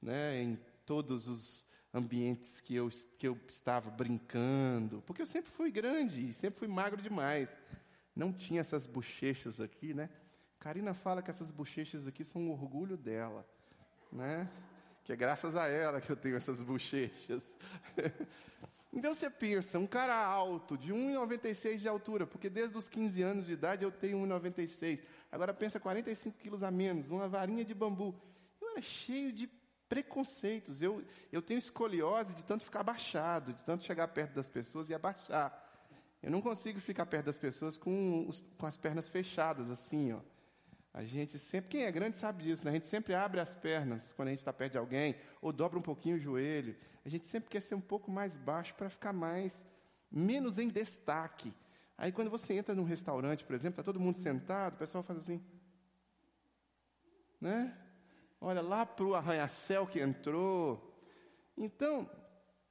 né, 0.00 0.40
em 0.40 0.56
todos 0.86 1.26
os 1.26 1.66
ambientes 1.92 2.60
que 2.60 2.74
eu, 2.74 2.88
que 3.18 3.26
eu 3.26 3.38
estava 3.48 3.90
brincando, 3.90 5.02
porque 5.06 5.22
eu 5.22 5.26
sempre 5.26 5.50
fui 5.50 5.70
grande 5.70 6.32
sempre 6.34 6.58
fui 6.58 6.68
magro 6.68 7.00
demais. 7.00 7.58
Não 8.14 8.32
tinha 8.32 8.60
essas 8.60 8.86
bochechas 8.86 9.60
aqui, 9.60 9.92
né? 9.94 10.08
Karina 10.64 10.94
fala 10.94 11.20
que 11.20 11.28
essas 11.28 11.50
bochechas 11.50 12.06
aqui 12.06 12.24
são 12.24 12.40
um 12.40 12.50
orgulho 12.50 12.96
dela, 12.96 13.46
né? 14.10 14.50
Que 15.04 15.12
é 15.12 15.16
graças 15.16 15.54
a 15.54 15.68
ela 15.68 16.00
que 16.00 16.08
eu 16.08 16.16
tenho 16.16 16.36
essas 16.36 16.62
bochechas. 16.62 17.44
Então 18.96 19.12
você 19.12 19.28
pensa, 19.28 19.76
um 19.76 19.88
cara 19.88 20.14
alto, 20.14 20.78
de 20.78 20.92
1,96 20.92 21.78
de 21.78 21.88
altura, 21.88 22.28
porque 22.28 22.48
desde 22.48 22.78
os 22.78 22.88
15 22.88 23.22
anos 23.22 23.46
de 23.46 23.52
idade 23.52 23.82
eu 23.82 23.90
tenho 23.90 24.16
1,96. 24.18 25.02
Agora 25.32 25.52
pensa 25.52 25.80
45 25.80 26.38
quilos 26.38 26.62
a 26.62 26.70
menos, 26.70 27.10
uma 27.10 27.26
varinha 27.26 27.64
de 27.64 27.74
bambu. 27.74 28.14
Eu 28.60 28.70
era 28.70 28.80
cheio 28.80 29.32
de 29.32 29.50
preconceitos. 29.88 30.80
Eu, 30.80 31.02
eu 31.32 31.42
tenho 31.42 31.58
escoliose 31.58 32.36
de 32.36 32.44
tanto 32.44 32.64
ficar 32.64 32.80
abaixado, 32.80 33.52
de 33.52 33.64
tanto 33.64 33.82
chegar 33.82 34.06
perto 34.06 34.32
das 34.32 34.48
pessoas 34.48 34.88
e 34.88 34.94
abaixar. 34.94 35.52
Eu 36.22 36.30
não 36.30 36.40
consigo 36.40 36.78
ficar 36.78 37.04
perto 37.06 37.26
das 37.26 37.36
pessoas 37.36 37.76
com, 37.76 38.28
os, 38.28 38.38
com 38.56 38.64
as 38.64 38.76
pernas 38.76 39.08
fechadas, 39.08 39.72
assim, 39.72 40.12
ó. 40.12 40.20
A 40.94 41.02
gente 41.02 41.40
sempre, 41.40 41.70
quem 41.70 41.82
é 41.82 41.90
grande 41.90 42.16
sabe 42.16 42.44
disso, 42.44 42.64
né? 42.64 42.70
A 42.70 42.74
gente 42.74 42.86
sempre 42.86 43.14
abre 43.14 43.40
as 43.40 43.52
pernas 43.52 44.12
quando 44.12 44.28
a 44.28 44.30
gente 44.30 44.38
está 44.38 44.52
perto 44.52 44.72
de 44.72 44.78
alguém, 44.78 45.16
ou 45.42 45.52
dobra 45.52 45.76
um 45.76 45.82
pouquinho 45.82 46.14
o 46.14 46.20
joelho. 46.20 46.76
A 47.04 47.08
gente 47.08 47.26
sempre 47.26 47.50
quer 47.50 47.60
ser 47.60 47.74
um 47.74 47.80
pouco 47.80 48.12
mais 48.12 48.36
baixo 48.36 48.72
para 48.76 48.88
ficar 48.88 49.12
mais, 49.12 49.66
menos 50.08 50.56
em 50.56 50.68
destaque. 50.68 51.52
Aí 51.98 52.12
quando 52.12 52.30
você 52.30 52.54
entra 52.54 52.76
num 52.76 52.84
restaurante, 52.84 53.44
por 53.44 53.54
exemplo, 53.54 53.72
está 53.72 53.82
todo 53.82 53.98
mundo 53.98 54.18
sentado, 54.18 54.74
o 54.74 54.78
pessoal 54.78 55.02
faz 55.02 55.18
assim. 55.18 55.44
Né? 57.40 57.76
Olha 58.40 58.62
lá 58.62 58.86
para 58.86 59.04
o 59.04 59.16
arranha-céu 59.16 59.88
que 59.88 59.98
entrou. 59.98 60.96
Então, 61.56 62.08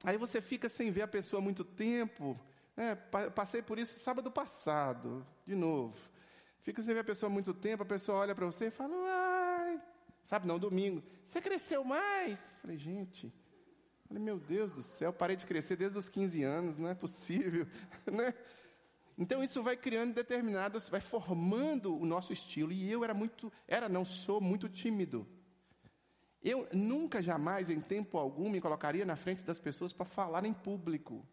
aí 0.01 0.15
você 0.15 0.39
fica 0.39 0.69
sem 0.69 0.91
ver 0.91 1.01
a 1.01 1.07
pessoa 1.09 1.41
há 1.41 1.43
muito 1.43 1.65
tempo. 1.65 2.39
Né? 2.73 2.95
Passei 3.35 3.61
por 3.61 3.77
isso 3.77 3.99
sábado 3.99 4.31
passado, 4.31 5.27
de 5.45 5.55
novo. 5.55 6.12
Fica 6.63 6.81
sem 6.81 6.93
ver 6.93 7.01
a 7.01 7.03
pessoa 7.03 7.29
muito 7.29 7.53
tempo, 7.53 7.83
a 7.83 7.85
pessoa 7.85 8.19
olha 8.19 8.33
para 8.33 8.45
você 8.45 8.67
e 8.67 8.71
fala, 8.71 8.95
ai, 8.95 9.81
sabe, 10.23 10.47
não, 10.47 10.57
domingo, 10.57 11.03
você 11.23 11.41
cresceu 11.41 11.83
mais? 11.83 12.55
Falei, 12.61 12.77
gente, 12.77 13.33
falei, 14.07 14.23
meu 14.23 14.39
Deus 14.39 14.71
do 14.71 14.81
céu, 14.81 15.11
parei 15.11 15.35
de 15.35 15.45
crescer 15.45 15.75
desde 15.75 15.97
os 15.97 16.07
15 16.07 16.41
anos, 16.41 16.77
não 16.77 16.87
é 16.87 16.95
possível, 16.95 17.67
né? 18.09 18.33
Então 19.17 19.43
isso 19.43 19.61
vai 19.61 19.75
criando 19.75 20.13
determinados, 20.13 20.87
vai 20.87 21.01
formando 21.01 21.95
o 21.95 22.05
nosso 22.05 22.31
estilo. 22.31 22.71
E 22.71 22.89
eu 22.89 23.03
era 23.03 23.13
muito, 23.13 23.51
era 23.67 23.87
não 23.87 24.05
sou 24.05 24.41
muito 24.41 24.67
tímido. 24.67 25.27
Eu 26.41 26.67
nunca 26.73 27.21
jamais, 27.21 27.69
em 27.69 27.79
tempo 27.79 28.17
algum, 28.17 28.49
me 28.49 28.59
colocaria 28.59 29.05
na 29.05 29.15
frente 29.15 29.43
das 29.43 29.59
pessoas 29.59 29.93
para 29.93 30.05
falar 30.05 30.45
em 30.45 30.53
público. 30.53 31.27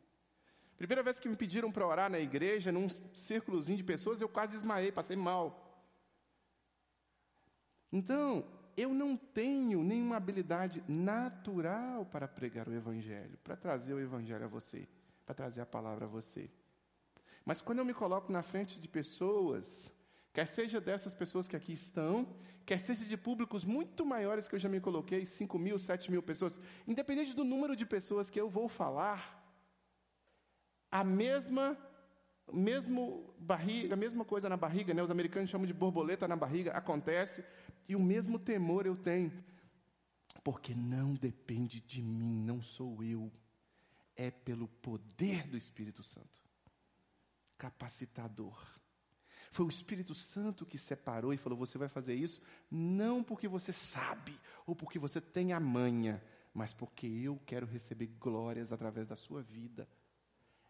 Primeira 0.80 1.02
vez 1.02 1.20
que 1.20 1.28
me 1.28 1.36
pediram 1.36 1.70
para 1.70 1.86
orar 1.86 2.10
na 2.10 2.18
igreja, 2.18 2.72
num 2.72 2.88
círculozinho 3.12 3.76
de 3.76 3.84
pessoas, 3.84 4.18
eu 4.18 4.28
quase 4.30 4.52
desmaiei, 4.52 4.90
passei 4.90 5.14
mal. 5.14 5.44
Então, 7.92 8.46
eu 8.74 8.94
não 8.94 9.14
tenho 9.14 9.84
nenhuma 9.84 10.16
habilidade 10.16 10.82
natural 10.88 12.06
para 12.06 12.26
pregar 12.26 12.66
o 12.66 12.72
Evangelho, 12.74 13.36
para 13.44 13.56
trazer 13.56 13.92
o 13.92 14.00
Evangelho 14.00 14.46
a 14.46 14.48
você, 14.48 14.88
para 15.26 15.34
trazer 15.34 15.60
a 15.60 15.66
palavra 15.66 16.06
a 16.06 16.08
você. 16.08 16.50
Mas 17.44 17.60
quando 17.60 17.80
eu 17.80 17.84
me 17.84 17.92
coloco 17.92 18.32
na 18.32 18.42
frente 18.42 18.80
de 18.80 18.88
pessoas, 18.88 19.92
quer 20.32 20.46
seja 20.46 20.80
dessas 20.80 21.12
pessoas 21.12 21.46
que 21.46 21.56
aqui 21.56 21.74
estão, 21.74 22.34
quer 22.64 22.80
seja 22.80 23.04
de 23.04 23.18
públicos 23.18 23.66
muito 23.66 24.06
maiores 24.06 24.48
que 24.48 24.54
eu 24.54 24.58
já 24.58 24.70
me 24.70 24.80
coloquei, 24.80 25.26
5 25.26 25.58
mil, 25.58 25.78
7 25.78 26.10
mil 26.10 26.22
pessoas, 26.22 26.58
independente 26.88 27.36
do 27.36 27.44
número 27.44 27.76
de 27.76 27.84
pessoas 27.84 28.30
que 28.30 28.40
eu 28.40 28.48
vou 28.48 28.66
falar, 28.66 29.39
a 30.90 31.04
mesma 31.04 31.76
mesmo 32.52 33.32
barriga, 33.38 33.94
a 33.94 33.96
mesma 33.96 34.24
coisa 34.24 34.48
na 34.48 34.56
barriga, 34.56 34.92
né? 34.92 35.02
Os 35.02 35.10
americanos 35.10 35.50
chamam 35.50 35.66
de 35.66 35.72
borboleta 35.72 36.26
na 36.26 36.36
barriga, 36.36 36.72
acontece, 36.72 37.44
e 37.88 37.94
o 37.94 38.00
mesmo 38.00 38.38
temor 38.38 38.86
eu 38.86 38.96
tenho. 38.96 39.32
Porque 40.42 40.74
não 40.74 41.14
depende 41.14 41.80
de 41.80 42.02
mim, 42.02 42.42
não 42.42 42.62
sou 42.62 43.02
eu. 43.02 43.30
É 44.16 44.30
pelo 44.30 44.68
poder 44.68 45.46
do 45.46 45.56
Espírito 45.56 46.02
Santo. 46.02 46.42
Capacitador. 47.56 48.80
Foi 49.50 49.66
o 49.66 49.70
Espírito 49.70 50.14
Santo 50.14 50.64
que 50.64 50.78
separou 50.78 51.34
e 51.34 51.36
falou: 51.36 51.58
você 51.58 51.76
vai 51.76 51.88
fazer 51.88 52.14
isso 52.14 52.40
não 52.70 53.22
porque 53.22 53.48
você 53.48 53.72
sabe 53.72 54.38
ou 54.66 54.74
porque 54.76 54.98
você 54.98 55.20
tem 55.20 55.52
a 55.52 55.60
manha, 55.60 56.22
mas 56.54 56.72
porque 56.72 57.06
eu 57.06 57.40
quero 57.46 57.66
receber 57.66 58.06
glórias 58.18 58.72
através 58.72 59.06
da 59.06 59.16
sua 59.16 59.42
vida. 59.42 59.88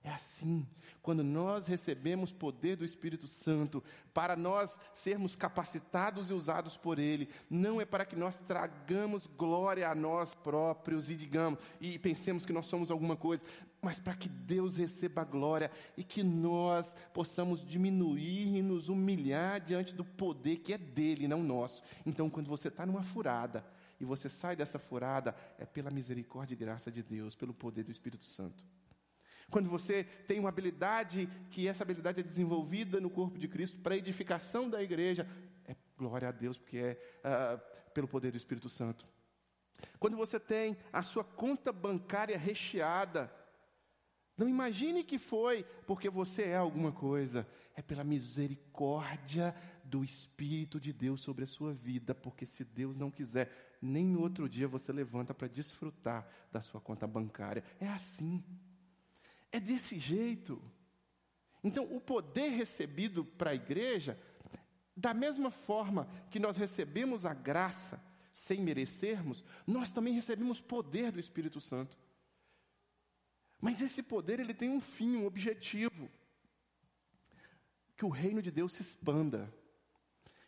É 0.03 0.11
assim, 0.11 0.67
quando 1.03 1.23
nós 1.23 1.67
recebemos 1.67 2.33
poder 2.33 2.75
do 2.75 2.87
Espírito 2.87 3.29
Santo, 3.29 3.85
para 4.15 4.35
nós 4.35 4.79
sermos 4.95 5.37
capacitados 5.37 6.31
e 6.31 6.33
usados 6.33 6.75
por 6.75 6.99
Ele, 6.99 7.29
não 7.51 7.83
é 7.83 7.85
para 7.85 8.07
que 8.07 8.17
nós 8.17 8.39
tragamos 8.39 9.27
glória 9.27 9.87
a 9.91 9.95
nós 9.95 10.35
próprios 10.35 11.11
e 11.11 11.17
digamos, 11.17 11.61
e 11.83 11.99
pensemos 11.99 12.47
que 12.47 12.53
nós 12.53 12.65
somos 12.65 12.91
alguma 12.91 13.15
coisa, 13.15 13.45
mas 13.83 14.01
para 14.01 14.15
que 14.15 14.29
Deus 14.29 14.77
receba 14.77 15.23
glória 15.23 15.71
e 15.99 16.03
que 16.03 16.23
nós 16.23 16.97
possamos 17.13 17.63
diminuir 17.63 18.57
e 18.57 18.63
nos 18.63 18.89
humilhar 18.89 19.61
diante 19.61 19.95
do 19.95 20.05
poder 20.05 20.57
que 20.59 20.73
é 20.73 20.79
dele, 20.79 21.29
não 21.29 21.43
nosso. 21.43 21.83
Então, 22.07 22.31
quando 22.31 22.49
você 22.49 22.69
está 22.69 22.87
numa 22.87 23.03
furada, 23.03 23.67
e 24.01 24.05
você 24.07 24.31
sai 24.31 24.57
dessa 24.57 24.79
furada, 24.79 25.37
é 25.59 25.67
pela 25.67 25.91
misericórdia 25.91 26.55
e 26.55 26.57
graça 26.57 26.91
de 26.91 27.03
Deus, 27.03 27.35
pelo 27.35 27.53
poder 27.53 27.85
do 27.85 27.91
Espírito 27.91 28.25
Santo. 28.25 28.65
Quando 29.51 29.69
você 29.69 30.05
tem 30.05 30.39
uma 30.39 30.49
habilidade, 30.49 31.29
que 31.51 31.67
essa 31.67 31.83
habilidade 31.83 32.21
é 32.21 32.23
desenvolvida 32.23 33.01
no 33.01 33.11
corpo 33.11 33.39
de 33.39 33.49
Cristo 33.49 33.79
para 33.79 33.97
edificação 33.97 34.71
da 34.71 34.83
igreja, 34.83 35.29
é 35.67 35.75
glória 35.99 36.29
a 36.29 36.33
Deus, 36.33 36.57
porque 36.57 36.79
é 36.79 36.99
uh, 37.25 37.91
pelo 37.93 38.09
poder 38.09 38.31
do 38.31 38.37
Espírito 38.37 38.69
Santo. 38.69 39.07
Quando 39.99 40.17
você 40.17 40.39
tem 40.39 40.77
a 40.93 41.03
sua 41.03 41.25
conta 41.25 41.73
bancária 41.73 42.39
recheada, 42.39 43.33
não 44.37 44.49
imagine 44.49 45.05
que 45.05 45.19
foi 45.19 45.65
porque 45.87 46.09
você 46.09 46.45
é 46.45 46.57
alguma 46.57 46.93
coisa, 46.93 47.47
é 47.75 47.83
pela 47.83 48.05
misericórdia 48.05 49.55
do 49.85 50.05
Espírito 50.05 50.79
de 50.79 50.93
Deus 50.93 51.21
sobre 51.21 51.45
a 51.45 51.47
sua 51.47 51.73
vida, 51.73 52.15
porque 52.15 52.47
se 52.47 52.65
Deus 52.65 52.97
não 52.97 53.11
quiser, 53.11 53.77
nem 53.83 54.17
outro 54.17 54.49
dia 54.49 54.69
você 54.69 54.93
levanta 54.93 55.35
para 55.35 55.49
desfrutar 55.49 56.27
da 56.53 56.61
sua 56.61 56.81
conta 56.81 57.07
bancária. 57.07 57.65
É 57.81 57.89
assim. 57.89 58.43
É 59.53 59.59
desse 59.59 59.99
jeito. 59.99 60.61
Então, 61.63 61.85
o 61.95 62.01
poder 62.01 62.49
recebido 62.51 63.25
para 63.25 63.51
a 63.51 63.55
igreja, 63.55 64.19
da 64.97 65.13
mesma 65.13 65.51
forma 65.51 66.09
que 66.31 66.39
nós 66.39 66.57
recebemos 66.57 67.25
a 67.25 67.35
graça 67.35 68.03
sem 68.33 68.61
merecermos, 68.61 69.45
nós 69.67 69.93
também 69.93 70.15
recebemos 70.15 70.61
poder 70.61 71.13
do 71.13 71.21
Espírito 71.21 71.61
Santo. 71.61 71.99
Mas 73.61 73.83
esse 73.83 74.03
poder 74.03 74.41
ele 74.41 74.55
tem 74.55 74.71
um 74.71 74.81
fim, 74.81 75.17
um 75.17 75.27
objetivo. 75.27 76.11
Que 77.97 78.07
o 78.07 78.09
reino 78.09 78.41
de 78.41 78.51
Deus 78.51 78.73
se 78.73 78.81
expanda, 78.81 79.53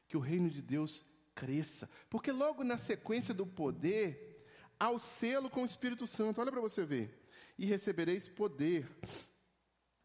que 0.08 0.16
o 0.16 0.20
reino 0.20 0.48
de 0.48 0.62
Deus 0.62 1.04
cresça. 1.34 1.90
Porque 2.08 2.32
logo 2.32 2.64
na 2.64 2.78
sequência 2.78 3.34
do 3.34 3.46
poder, 3.46 4.46
há 4.80 4.88
o 4.90 4.98
selo 4.98 5.50
com 5.50 5.62
o 5.62 5.66
Espírito 5.66 6.06
Santo. 6.06 6.40
Olha 6.40 6.50
para 6.50 6.60
você 6.62 6.84
ver 6.84 7.21
e 7.62 7.64
recebereis 7.64 8.28
poder 8.28 8.90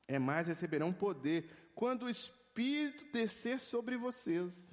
é 0.08 0.20
mais 0.20 0.46
receberão 0.46 0.93
poder 0.93 1.72
quando 1.74 2.04
o 2.04 2.10
Espírito 2.10 3.12
descer 3.12 3.60
sobre 3.60 3.98
vocês. 3.98 4.70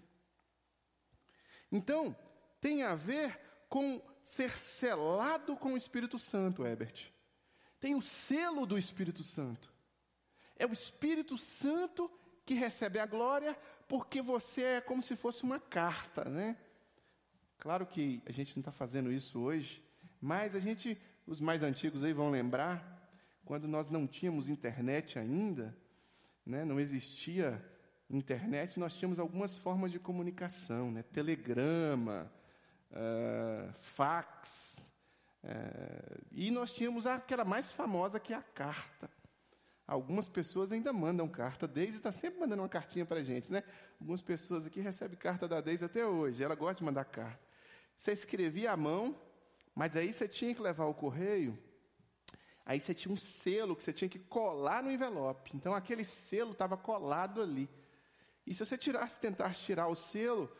Então, 1.72 2.14
tem 2.60 2.82
a 2.82 2.94
ver 2.94 3.40
com 3.70 4.02
ser 4.22 4.50
selado 4.52 5.56
com 5.56 5.72
o 5.72 5.76
Espírito 5.78 6.18
Santo, 6.18 6.64
Herbert. 6.64 7.10
Tem 7.80 7.94
o 7.94 8.02
selo 8.02 8.66
do 8.66 8.76
Espírito 8.76 9.24
Santo. 9.24 9.72
É 10.54 10.66
o 10.66 10.72
Espírito 10.72 11.38
Santo 11.38 12.10
que 12.44 12.52
recebe 12.52 12.98
a 12.98 13.06
glória, 13.06 13.58
porque 13.88 14.20
você 14.20 14.62
é 14.62 14.80
como 14.82 15.00
se 15.00 15.16
fosse 15.16 15.42
uma 15.42 15.58
carta, 15.58 16.26
né? 16.26 16.58
Claro 17.56 17.86
que 17.86 18.22
a 18.26 18.32
gente 18.32 18.54
não 18.54 18.60
está 18.60 18.70
fazendo 18.70 19.10
isso 19.10 19.40
hoje, 19.40 19.82
mas 20.20 20.54
a 20.54 20.60
gente, 20.60 21.00
os 21.26 21.40
mais 21.40 21.62
antigos 21.62 22.04
aí 22.04 22.12
vão 22.12 22.30
lembrar, 22.30 23.08
quando 23.44 23.66
nós 23.68 23.88
não 23.88 24.06
tínhamos 24.06 24.48
internet 24.48 25.18
ainda, 25.18 25.76
né, 26.44 26.64
não 26.64 26.78
existia 26.78 27.62
internet, 28.10 28.78
nós 28.78 28.94
tínhamos 28.94 29.18
algumas 29.18 29.56
formas 29.56 29.90
de 29.90 29.98
comunicação, 29.98 30.90
né, 30.90 31.02
telegrama, 31.02 32.30
uh, 32.90 33.72
fax, 33.78 34.78
uh, 35.42 36.24
e 36.32 36.50
nós 36.50 36.72
tínhamos 36.72 37.06
aquela 37.06 37.44
mais 37.44 37.70
famosa 37.70 38.20
que 38.20 38.32
é 38.32 38.36
a 38.36 38.42
carta. 38.42 39.10
Algumas 39.86 40.28
pessoas 40.28 40.72
ainda 40.72 40.94
mandam 40.94 41.28
carta. 41.28 41.68
Deise 41.68 41.98
está 41.98 42.10
sempre 42.10 42.40
mandando 42.40 42.62
uma 42.62 42.68
cartinha 42.70 43.04
para 43.04 43.20
a 43.20 43.22
gente, 43.22 43.52
né? 43.52 43.62
Algumas 44.00 44.22
pessoas 44.22 44.64
aqui 44.64 44.80
recebem 44.80 45.18
carta 45.18 45.46
da 45.46 45.60
Deise 45.60 45.84
até 45.84 46.06
hoje. 46.06 46.42
Ela 46.42 46.54
gosta 46.54 46.76
de 46.76 46.84
mandar 46.84 47.04
carta. 47.04 47.38
Você 47.94 48.12
escrevia 48.12 48.72
à 48.72 48.76
mão, 48.78 49.14
mas 49.74 49.96
aí 49.96 50.12
você 50.12 50.28
tinha 50.28 50.54
que 50.54 50.62
levar 50.62 50.86
o 50.86 50.94
correio. 50.94 51.58
Aí 52.66 52.80
você 52.80 52.94
tinha 52.94 53.12
um 53.12 53.16
selo 53.16 53.76
que 53.76 53.82
você 53.82 53.92
tinha 53.92 54.08
que 54.08 54.18
colar 54.18 54.82
no 54.82 54.90
envelope. 54.90 55.50
Então 55.54 55.74
aquele 55.74 56.04
selo 56.04 56.52
estava 56.52 56.76
colado 56.76 57.42
ali. 57.42 57.68
E 58.46 58.54
se 58.54 58.64
você 58.64 58.78
tirasse, 58.78 59.20
tentasse 59.20 59.64
tirar 59.64 59.88
o 59.88 59.96
selo, 59.96 60.50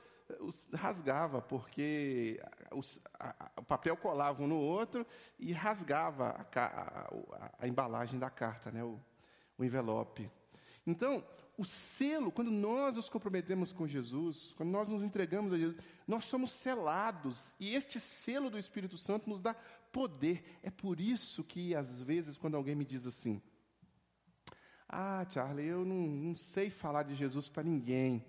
rasgava, 0.74 1.40
porque 1.40 2.40
os, 2.72 2.98
a, 3.18 3.34
a, 3.46 3.60
o 3.60 3.64
papel 3.64 3.96
colava 3.96 4.42
um 4.42 4.46
no 4.46 4.58
outro 4.58 5.06
e 5.38 5.52
rasgava 5.52 6.46
a, 6.54 7.10
a 7.58 7.68
embalagem 7.68 8.18
da 8.18 8.30
carta, 8.30 8.70
né? 8.70 8.82
o, 8.82 8.98
o 9.58 9.64
envelope. 9.64 10.30
Então, 10.86 11.24
o 11.56 11.64
selo, 11.64 12.32
quando 12.32 12.50
nós 12.50 12.96
nos 12.96 13.08
comprometemos 13.08 13.72
com 13.72 13.86
Jesus, 13.86 14.52
quando 14.54 14.70
nós 14.70 14.88
nos 14.88 15.02
entregamos 15.02 15.52
a 15.52 15.58
Jesus, 15.58 15.76
nós 16.06 16.24
somos 16.24 16.52
selados. 16.52 17.54
E 17.58 17.74
este 17.74 17.98
selo 17.98 18.50
do 18.50 18.58
Espírito 18.58 18.98
Santo 18.98 19.28
nos 19.28 19.40
dá 19.40 19.54
poder. 19.92 20.58
É 20.62 20.70
por 20.70 21.00
isso 21.00 21.44
que, 21.44 21.74
às 21.74 22.00
vezes, 22.00 22.36
quando 22.36 22.56
alguém 22.56 22.74
me 22.74 22.84
diz 22.84 23.06
assim: 23.06 23.40
Ah, 24.88 25.26
Charlie, 25.30 25.66
eu 25.66 25.84
não, 25.84 25.96
não 25.96 26.36
sei 26.36 26.70
falar 26.70 27.04
de 27.04 27.14
Jesus 27.14 27.48
para 27.48 27.62
ninguém. 27.62 28.24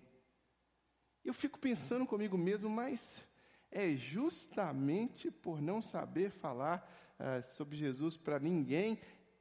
Eu 1.24 1.34
fico 1.34 1.60
pensando 1.60 2.06
comigo 2.06 2.38
mesmo, 2.38 2.70
mas 2.70 3.26
é 3.72 3.96
justamente 3.96 5.32
por 5.32 5.62
não 5.62 5.82
saber 5.82 6.30
falar 6.30 6.88
uh, 7.20 7.44
sobre 7.44 7.76
Jesus 7.76 8.16
para 8.16 8.40
ninguém 8.40 9.00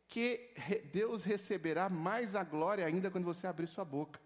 que 0.08 0.50
Deus 0.92 1.24
receberá 1.24 1.88
mais 1.88 2.34
a 2.34 2.42
glória 2.42 2.86
ainda 2.86 3.10
quando 3.10 3.24
você 3.24 3.46
abrir 3.46 3.66
sua 3.66 3.84
boca. 3.84 4.23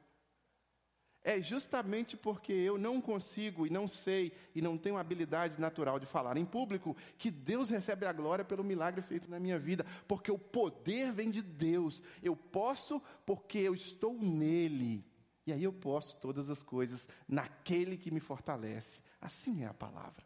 É 1.29 1.43
justamente 1.43 2.17
porque 2.17 2.55
eu 2.55 2.79
não 2.79 3.03
consigo 3.03 3.67
e 3.67 3.71
não 3.71 3.87
sei 3.87 4.33
e 4.55 4.63
não 4.63 4.79
tenho 4.79 4.97
habilidade 4.97 5.61
natural 5.61 6.01
de 6.01 6.07
falar 6.07 6.39
em 6.39 6.47
público 6.47 6.97
que 7.19 7.31
Deus 7.31 7.69
recebe 7.69 8.07
a 8.07 8.13
glória 8.15 8.47
pelo 8.47 8.65
milagre 8.65 9.03
feito 9.03 9.31
na 9.31 9.39
minha 9.39 9.59
vida, 9.59 9.85
porque 10.07 10.33
o 10.33 10.39
poder 10.39 11.13
vem 11.13 11.31
de 11.31 11.43
Deus. 11.43 12.03
Eu 12.23 12.35
posso 12.35 13.03
porque 13.27 13.59
eu 13.59 13.75
estou 13.75 14.15
nele. 14.15 15.05
E 15.47 15.53
aí 15.53 15.63
eu 15.63 15.73
posso 15.73 16.19
todas 16.19 16.49
as 16.49 16.63
coisas 16.63 17.07
naquele 17.29 17.99
que 17.99 18.11
me 18.11 18.21
fortalece. 18.21 19.03
Assim 19.21 19.65
é 19.65 19.67
a 19.67 19.75
palavra. 19.75 20.25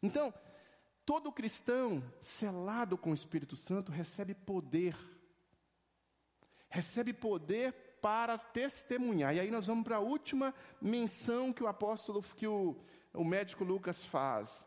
Então, 0.00 0.32
Todo 1.04 1.32
cristão 1.32 2.04
selado 2.20 2.98
com 2.98 3.12
o 3.12 3.14
Espírito 3.14 3.56
Santo 3.56 3.90
recebe 3.90 4.34
poder. 4.34 4.94
Recebe 6.68 7.14
poder 7.14 7.87
para 8.00 8.38
testemunhar. 8.38 9.34
E 9.34 9.40
aí 9.40 9.50
nós 9.50 9.66
vamos 9.66 9.84
para 9.84 9.96
a 9.96 10.00
última 10.00 10.54
menção 10.80 11.52
que 11.52 11.62
o 11.62 11.66
apóstolo, 11.66 12.22
que 12.36 12.46
o, 12.46 12.76
o 13.12 13.24
médico 13.24 13.64
Lucas 13.64 14.04
faz 14.04 14.66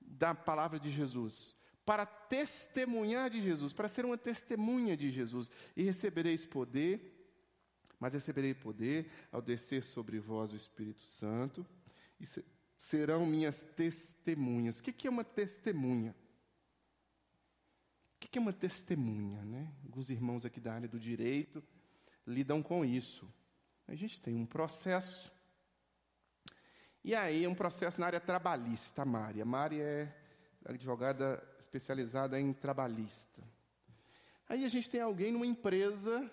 da 0.00 0.34
palavra 0.34 0.78
de 0.78 0.90
Jesus. 0.90 1.56
Para 1.84 2.04
testemunhar 2.04 3.30
de 3.30 3.40
Jesus, 3.40 3.72
para 3.72 3.88
ser 3.88 4.04
uma 4.04 4.18
testemunha 4.18 4.96
de 4.96 5.10
Jesus. 5.10 5.50
E 5.76 5.82
recebereis 5.82 6.46
poder, 6.46 7.12
mas 8.00 8.14
receberei 8.14 8.54
poder 8.54 9.10
ao 9.30 9.40
descer 9.40 9.84
sobre 9.84 10.18
vós 10.18 10.52
o 10.52 10.56
Espírito 10.56 11.02
Santo. 11.02 11.66
E 12.18 12.26
serão 12.76 13.26
minhas 13.26 13.64
testemunhas. 13.76 14.80
O 14.80 14.82
que 14.82 15.06
é 15.06 15.10
uma 15.10 15.24
testemunha? 15.24 16.14
O 18.16 18.18
que 18.18 18.38
é 18.38 18.40
uma 18.40 18.52
testemunha? 18.52 19.44
Né? 19.44 19.72
Alguns 19.84 20.10
irmãos 20.10 20.44
aqui 20.44 20.58
da 20.58 20.72
área 20.72 20.88
do 20.88 20.98
direito 20.98 21.62
lidam 22.26 22.62
com 22.62 22.84
isso. 22.84 23.26
A 23.86 23.94
gente 23.94 24.20
tem 24.20 24.34
um 24.34 24.46
processo. 24.46 25.32
E 27.04 27.14
aí, 27.14 27.46
um 27.46 27.54
processo 27.54 28.00
na 28.00 28.06
área 28.06 28.20
trabalhista, 28.20 29.02
a 29.02 29.04
Mari. 29.04 29.42
A 29.42 29.84
é 29.84 30.12
advogada 30.64 31.42
especializada 31.58 32.40
em 32.40 32.52
trabalhista. 32.52 33.42
Aí 34.48 34.64
a 34.64 34.68
gente 34.68 34.90
tem 34.90 35.00
alguém 35.00 35.32
numa 35.32 35.46
empresa 35.46 36.30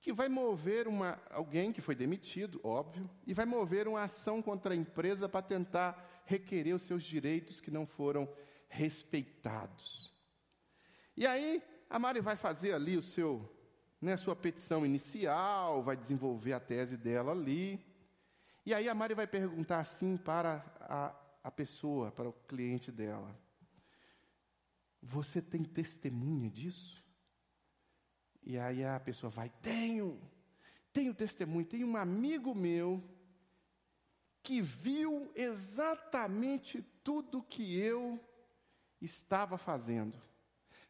que 0.00 0.12
vai 0.12 0.28
mover 0.28 0.86
uma, 0.86 1.20
alguém 1.30 1.72
que 1.72 1.80
foi 1.80 1.94
demitido, 1.94 2.60
óbvio, 2.62 3.10
e 3.26 3.34
vai 3.34 3.44
mover 3.44 3.88
uma 3.88 4.02
ação 4.02 4.40
contra 4.40 4.72
a 4.72 4.76
empresa 4.76 5.28
para 5.28 5.42
tentar 5.42 6.22
requerer 6.24 6.74
os 6.74 6.82
seus 6.82 7.04
direitos 7.04 7.60
que 7.60 7.70
não 7.70 7.86
foram 7.86 8.32
respeitados. 8.68 10.12
E 11.16 11.26
aí, 11.26 11.62
a 11.88 11.98
Mari 11.98 12.20
vai 12.20 12.36
fazer 12.36 12.72
ali 12.72 12.96
o 12.96 13.02
seu, 13.02 13.50
né, 14.00 14.16
sua 14.16 14.36
petição 14.36 14.84
inicial, 14.84 15.82
vai 15.82 15.96
desenvolver 15.96 16.52
a 16.52 16.60
tese 16.60 16.96
dela 16.96 17.32
ali. 17.32 17.84
E 18.64 18.74
aí 18.74 18.88
a 18.88 18.94
Mari 18.94 19.14
vai 19.14 19.26
perguntar 19.26 19.80
assim 19.80 20.16
para 20.16 20.64
a, 20.80 21.14
a 21.42 21.50
pessoa, 21.50 22.10
para 22.10 22.28
o 22.28 22.32
cliente 22.32 22.90
dela: 22.90 23.34
Você 25.02 25.40
tem 25.40 25.64
testemunha 25.64 26.50
disso? 26.50 27.02
E 28.42 28.58
aí 28.58 28.84
a 28.84 28.98
pessoa 29.00 29.30
vai: 29.30 29.50
Tenho, 29.62 30.20
tenho 30.92 31.14
testemunho, 31.14 31.66
tem 31.66 31.84
um 31.84 31.96
amigo 31.96 32.54
meu 32.54 33.02
que 34.42 34.60
viu 34.60 35.30
exatamente 35.34 36.80
tudo 37.02 37.42
que 37.42 37.76
eu 37.80 38.20
estava 39.00 39.58
fazendo. 39.58 40.20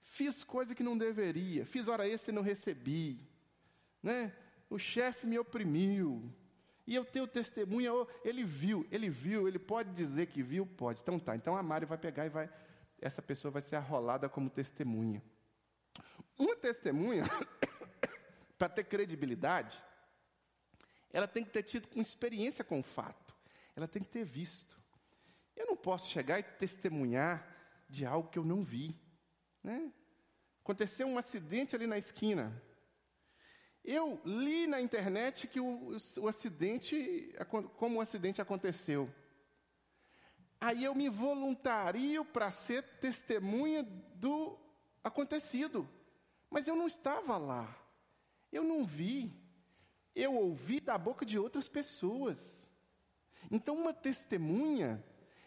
Fiz 0.07 0.43
coisa 0.43 0.75
que 0.75 0.83
não 0.83 0.97
deveria, 0.97 1.67
fiz 1.67 1.89
hora 1.89 2.09
extra 2.09 2.33
e 2.33 2.35
não 2.35 2.43
recebi. 2.43 3.21
Né? 4.03 4.33
O 4.71 4.79
chefe 4.79 5.27
me 5.27 5.39
oprimiu. 5.39 6.33
E 6.87 6.95
eu 6.95 7.05
tenho 7.05 7.27
testemunha, 7.27 7.91
ele 8.25 8.45
viu, 8.45 8.87
ele 8.91 9.11
viu, 9.11 9.49
ele 9.49 9.59
pode 9.59 9.93
dizer 9.93 10.27
que 10.29 10.43
viu? 10.43 10.65
Pode. 10.65 11.01
Então 11.03 11.19
tá, 11.19 11.35
então 11.35 11.57
a 11.57 11.63
Mari 11.63 11.85
vai 11.85 11.99
pegar 11.99 12.25
e 12.25 12.29
vai, 12.29 12.49
essa 13.01 13.21
pessoa 13.21 13.51
vai 13.51 13.61
ser 13.61 13.75
arrolada 13.77 14.29
como 14.29 14.49
testemunha. 14.49 15.21
Uma 16.39 16.55
testemunha, 16.55 17.25
para 18.57 18.69
ter 18.69 18.85
credibilidade, 18.85 19.77
ela 21.13 21.27
tem 21.27 21.45
que 21.45 21.51
ter 21.51 21.65
tido 21.65 21.89
uma 21.93 22.03
experiência 22.03 22.65
com 22.65 22.79
o 22.79 22.85
fato, 22.85 23.35
ela 23.75 23.89
tem 23.89 24.01
que 24.01 24.09
ter 24.09 24.25
visto. 24.25 24.81
Eu 25.57 25.67
não 25.67 25.77
posso 25.77 26.09
chegar 26.09 26.39
e 26.39 26.45
testemunhar 26.45 27.45
de 27.89 28.07
algo 28.07 28.29
que 28.29 28.39
eu 28.39 28.45
não 28.45 28.63
vi. 28.63 28.95
Né? 29.67 29.93
Aconteceu 30.63 31.09
um 31.09 31.19
acidente 31.19 31.75
ali 31.75 31.89
na 31.89 31.99
esquina. 31.99 32.63
Eu 33.85 34.21
li 34.25 34.69
na 34.69 34.81
internet 34.81 35.49
que 35.49 35.59
o, 35.59 35.97
o 36.21 36.29
acidente, 36.29 37.35
como 37.77 37.99
o 37.99 38.01
acidente 38.01 38.41
aconteceu. 38.41 39.13
Aí 40.61 40.85
eu 40.85 40.95
me 40.95 41.09
voluntario 41.09 42.25
para 42.25 42.49
ser 42.53 42.85
testemunha 43.01 43.83
do 44.15 44.57
acontecido. 45.03 45.89
Mas 46.49 46.69
eu 46.69 46.77
não 46.77 46.87
estava 46.87 47.37
lá. 47.37 47.77
Eu 48.53 48.63
não 48.63 48.87
vi. 48.87 49.35
Eu 50.15 50.33
ouvi 50.37 50.79
da 50.79 50.97
boca 50.97 51.27
de 51.27 51.41
outras 51.41 51.69
pessoas. 51.69 52.71
Então, 53.51 53.75
uma 53.75 53.93
testemunha, 53.93 55.05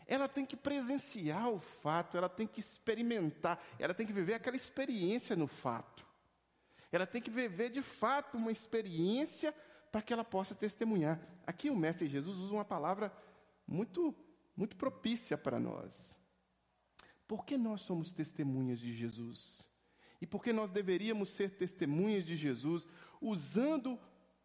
ela 0.09 0.27
tem 0.27 0.43
que 0.43 0.57
presenciar 0.57 1.49
o 1.49 1.59
fato, 1.59 2.17
ela 2.17 2.27
tem 2.27 2.47
que 2.47 2.59
experimentar, 2.59 3.63
ela 3.77 3.93
tem 3.93 4.07
que 4.07 4.11
viver 4.11 4.33
aquela 4.33 4.55
experiência 4.55 5.35
no 5.35 5.47
fato. 5.47 6.03
Ela 6.91 7.05
tem 7.05 7.21
que 7.21 7.29
viver 7.29 7.69
de 7.69 7.83
fato 7.83 8.35
uma 8.35 8.51
experiência 8.51 9.53
para 9.91 10.01
que 10.01 10.11
ela 10.11 10.25
possa 10.25 10.55
testemunhar. 10.55 11.21
Aqui 11.45 11.69
o 11.69 11.75
mestre 11.75 12.07
Jesus 12.07 12.37
usa 12.39 12.53
uma 12.53 12.65
palavra 12.65 13.13
muito 13.67 14.15
muito 14.57 14.75
propícia 14.75 15.37
para 15.37 15.59
nós. 15.59 16.17
Por 17.25 17.45
que 17.45 17.57
nós 17.57 17.81
somos 17.81 18.11
testemunhas 18.11 18.79
de 18.79 18.93
Jesus? 18.93 19.69
E 20.19 20.25
porque 20.25 20.51
nós 20.51 20.69
deveríamos 20.71 21.29
ser 21.29 21.51
testemunhas 21.51 22.25
de 22.25 22.35
Jesus, 22.35 22.85
usando 23.21 23.97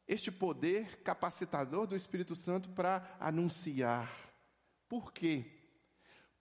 este 0.07 0.31
poder 0.31 1.03
capacitador 1.03 1.87
do 1.89 1.97
Espírito 1.97 2.37
Santo 2.37 2.69
para 2.69 3.17
anunciar. 3.19 4.09
Por 4.89 5.13
quê? 5.13 5.54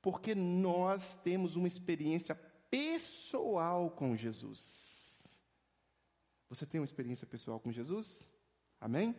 Porque 0.04 0.36
nós 0.36 1.16
temos 1.16 1.56
uma 1.56 1.68
experiência 1.68 2.36
pessoal 2.70 3.90
com 3.90 4.18
Jesus. 4.18 5.40
Você 6.50 6.66
tem 6.66 6.82
uma 6.82 6.86
experiência 6.86 7.26
pessoal 7.26 7.58
com 7.58 7.72
Jesus? 7.72 8.30
Amém? 8.82 9.16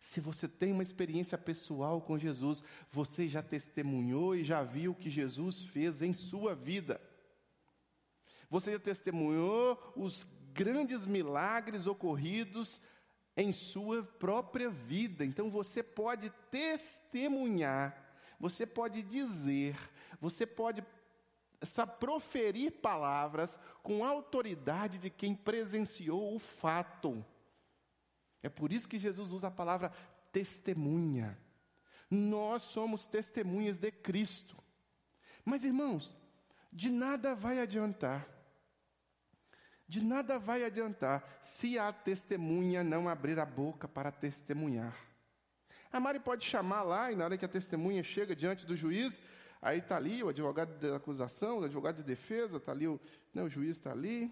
Se 0.00 0.20
você 0.20 0.48
tem 0.48 0.72
uma 0.72 0.82
experiência 0.82 1.36
pessoal 1.36 2.00
com 2.00 2.18
Jesus, 2.18 2.64
você 2.88 3.28
já 3.28 3.42
testemunhou 3.42 4.34
e 4.34 4.42
já 4.42 4.62
viu 4.62 4.92
o 4.92 4.94
que 4.94 5.10
Jesus 5.10 5.60
fez 5.60 6.00
em 6.00 6.14
sua 6.14 6.54
vida. 6.54 6.98
Você 8.48 8.72
já 8.72 8.78
testemunhou 8.78 9.92
os 9.94 10.26
grandes 10.54 11.06
milagres 11.06 11.86
ocorridos 11.86 12.80
em 13.36 13.52
sua 13.52 14.02
própria 14.02 14.70
vida. 14.70 15.26
Então 15.26 15.50
você 15.50 15.82
pode 15.82 16.30
testemunhar, 16.50 18.05
você 18.38 18.66
pode 18.66 19.02
dizer, 19.02 19.76
você 20.20 20.46
pode 20.46 20.84
proferir 21.98 22.72
palavras 22.72 23.58
com 23.82 24.04
autoridade 24.04 24.98
de 24.98 25.10
quem 25.10 25.34
presenciou 25.34 26.34
o 26.34 26.38
fato. 26.38 27.24
É 28.42 28.48
por 28.48 28.72
isso 28.72 28.88
que 28.88 28.98
Jesus 28.98 29.32
usa 29.32 29.48
a 29.48 29.50
palavra 29.50 29.90
testemunha. 30.30 31.38
Nós 32.10 32.62
somos 32.62 33.06
testemunhas 33.06 33.78
de 33.78 33.90
Cristo. 33.90 34.56
Mas, 35.44 35.64
irmãos, 35.64 36.16
de 36.72 36.90
nada 36.90 37.34
vai 37.34 37.58
adiantar. 37.58 38.28
De 39.88 40.04
nada 40.04 40.38
vai 40.38 40.64
adiantar 40.64 41.38
se 41.40 41.78
a 41.78 41.92
testemunha 41.92 42.84
não 42.84 43.08
abrir 43.08 43.38
a 43.38 43.46
boca 43.46 43.88
para 43.88 44.12
testemunhar. 44.12 44.96
A 45.96 46.00
Mari 46.00 46.20
pode 46.20 46.44
chamar 46.44 46.82
lá, 46.82 47.10
e 47.10 47.16
na 47.16 47.24
hora 47.24 47.38
que 47.38 47.44
a 47.46 47.48
testemunha 47.48 48.02
chega 48.02 48.36
diante 48.36 48.66
do 48.66 48.76
juiz, 48.76 49.22
aí 49.62 49.78
está 49.78 49.96
ali 49.96 50.22
o 50.22 50.28
advogado 50.28 50.78
da 50.78 50.96
acusação, 50.96 51.60
o 51.60 51.64
advogado 51.64 51.96
de 51.96 52.02
defesa, 52.02 52.58
está 52.58 52.70
ali, 52.70 52.86
o, 52.86 53.00
né, 53.32 53.42
o 53.42 53.48
juiz 53.48 53.78
está 53.78 53.92
ali. 53.92 54.30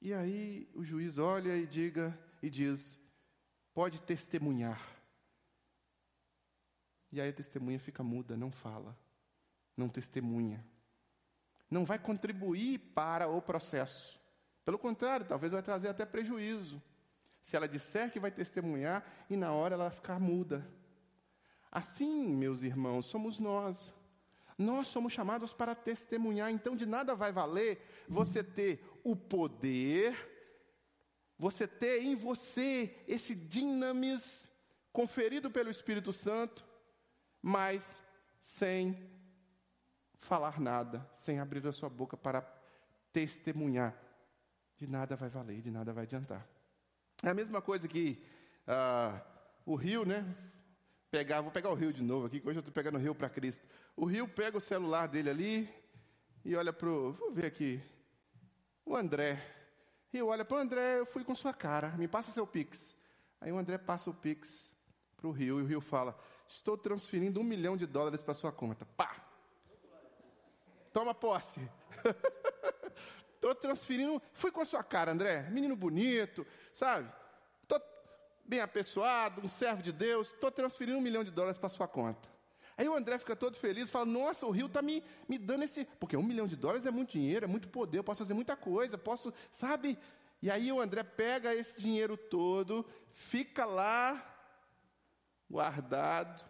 E 0.00 0.14
aí 0.14 0.70
o 0.74 0.84
juiz 0.84 1.18
olha 1.18 1.56
e 1.56 1.66
diga: 1.66 2.16
e 2.40 2.48
diz: 2.48 3.00
pode 3.74 4.00
testemunhar. 4.00 4.80
E 7.10 7.20
aí 7.20 7.30
a 7.30 7.32
testemunha 7.32 7.80
fica 7.80 8.04
muda, 8.04 8.36
não 8.36 8.52
fala, 8.52 8.96
não 9.76 9.88
testemunha. 9.88 10.64
Não 11.68 11.84
vai 11.84 11.98
contribuir 11.98 12.78
para 12.94 13.26
o 13.26 13.42
processo. 13.42 14.20
Pelo 14.64 14.78
contrário, 14.78 15.26
talvez 15.26 15.52
vai 15.52 15.64
trazer 15.64 15.88
até 15.88 16.06
prejuízo. 16.06 16.80
Se 17.46 17.54
ela 17.54 17.68
disser 17.68 18.10
que 18.10 18.18
vai 18.18 18.30
testemunhar 18.30 19.04
e 19.30 19.36
na 19.36 19.52
hora 19.52 19.74
ela 19.74 19.90
ficar 19.90 20.18
muda. 20.18 20.66
Assim, 21.70 22.34
meus 22.34 22.62
irmãos, 22.62 23.06
somos 23.06 23.38
nós. 23.38 23.94
Nós 24.58 24.88
somos 24.88 25.12
chamados 25.12 25.52
para 25.52 25.74
testemunhar, 25.74 26.50
então 26.50 26.74
de 26.74 26.86
nada 26.86 27.14
vai 27.14 27.30
valer 27.30 27.78
você 28.08 28.42
ter 28.42 28.82
o 29.04 29.14
poder 29.14 30.16
você 31.38 31.66
ter 31.68 32.02
em 32.02 32.16
você 32.16 33.04
esse 33.06 33.34
dinamis 33.34 34.50
conferido 34.92 35.50
pelo 35.50 35.70
Espírito 35.70 36.12
Santo, 36.12 36.64
mas 37.42 38.00
sem 38.40 39.10
falar 40.14 40.58
nada, 40.58 41.06
sem 41.14 41.38
abrir 41.38 41.66
a 41.66 41.72
sua 41.72 41.90
boca 41.90 42.16
para 42.16 42.40
testemunhar. 43.12 43.94
De 44.78 44.86
nada 44.86 45.14
vai 45.14 45.28
valer, 45.28 45.60
de 45.60 45.70
nada 45.70 45.92
vai 45.92 46.04
adiantar. 46.04 46.55
É 47.22 47.30
a 47.30 47.34
mesma 47.34 47.62
coisa 47.62 47.88
que 47.88 48.22
ah, 48.66 49.20
o 49.64 49.74
rio, 49.74 50.04
né? 50.04 50.24
Pegar, 51.10 51.40
vou 51.40 51.50
pegar 51.50 51.70
o 51.70 51.74
rio 51.74 51.92
de 51.92 52.02
novo 52.02 52.26
aqui, 52.26 52.40
que 52.40 52.48
hoje 52.48 52.58
eu 52.58 52.60
estou 52.60 52.72
pegando 52.72 52.96
o 52.96 53.00
rio 53.00 53.14
para 53.14 53.30
Cristo. 53.30 53.64
O 53.96 54.04
rio 54.04 54.28
pega 54.28 54.58
o 54.58 54.60
celular 54.60 55.06
dele 55.06 55.30
ali 55.30 55.74
e 56.44 56.54
olha 56.54 56.72
para 56.72 56.88
o. 56.88 57.12
Vou 57.12 57.32
ver 57.32 57.46
aqui. 57.46 57.80
O 58.84 58.94
André. 58.94 59.40
E 60.12 60.22
olha 60.22 60.44
para 60.44 60.56
o 60.56 60.60
André, 60.60 61.00
eu 61.00 61.06
fui 61.06 61.24
com 61.24 61.34
sua 61.34 61.52
cara, 61.52 61.90
me 61.90 62.08
passa 62.08 62.30
seu 62.30 62.46
Pix. 62.46 62.96
Aí 63.40 63.52
o 63.52 63.58
André 63.58 63.76
passa 63.76 64.08
o 64.08 64.14
Pix 64.14 64.70
para 65.16 65.26
o 65.26 65.32
Rio, 65.32 65.58
e 65.60 65.62
o 65.62 65.66
Rio 65.66 65.80
fala: 65.80 66.18
Estou 66.48 66.76
transferindo 66.76 67.40
um 67.40 67.44
milhão 67.44 67.76
de 67.76 67.86
dólares 67.86 68.22
para 68.22 68.34
sua 68.34 68.52
conta. 68.52 68.86
Pá! 68.96 69.16
Toma 70.92 71.14
posse. 71.14 71.60
Estou 73.46 73.54
transferindo. 73.54 74.20
Fui 74.32 74.50
com 74.50 74.60
a 74.60 74.64
sua 74.64 74.82
cara, 74.82 75.12
André. 75.12 75.48
Menino 75.50 75.76
bonito, 75.76 76.44
sabe? 76.72 77.08
Estou 77.62 77.80
bem 78.44 78.60
apessoado, 78.60 79.40
um 79.40 79.48
servo 79.48 79.82
de 79.82 79.92
Deus. 79.92 80.32
Estou 80.32 80.50
transferindo 80.50 80.98
um 80.98 81.00
milhão 81.00 81.22
de 81.22 81.30
dólares 81.30 81.56
para 81.56 81.68
sua 81.68 81.86
conta. 81.86 82.28
Aí 82.76 82.88
o 82.88 82.94
André 82.94 83.18
fica 83.18 83.36
todo 83.36 83.56
feliz, 83.56 83.88
fala: 83.88 84.04
Nossa, 84.04 84.46
o 84.46 84.50
Rio 84.50 84.66
está 84.66 84.82
me, 84.82 85.02
me 85.28 85.38
dando 85.38 85.62
esse. 85.62 85.84
Porque 86.00 86.16
um 86.16 86.24
milhão 86.24 86.46
de 86.48 86.56
dólares 86.56 86.86
é 86.86 86.90
muito 86.90 87.12
dinheiro, 87.12 87.44
é 87.44 87.48
muito 87.48 87.68
poder, 87.68 87.98
eu 87.98 88.04
posso 88.04 88.18
fazer 88.18 88.34
muita 88.34 88.56
coisa, 88.56 88.98
posso, 88.98 89.32
sabe? 89.50 89.96
E 90.42 90.50
aí 90.50 90.70
o 90.72 90.80
André 90.80 91.04
pega 91.04 91.54
esse 91.54 91.80
dinheiro 91.80 92.16
todo, 92.16 92.84
fica 93.10 93.64
lá, 93.64 94.22
guardado, 95.48 96.44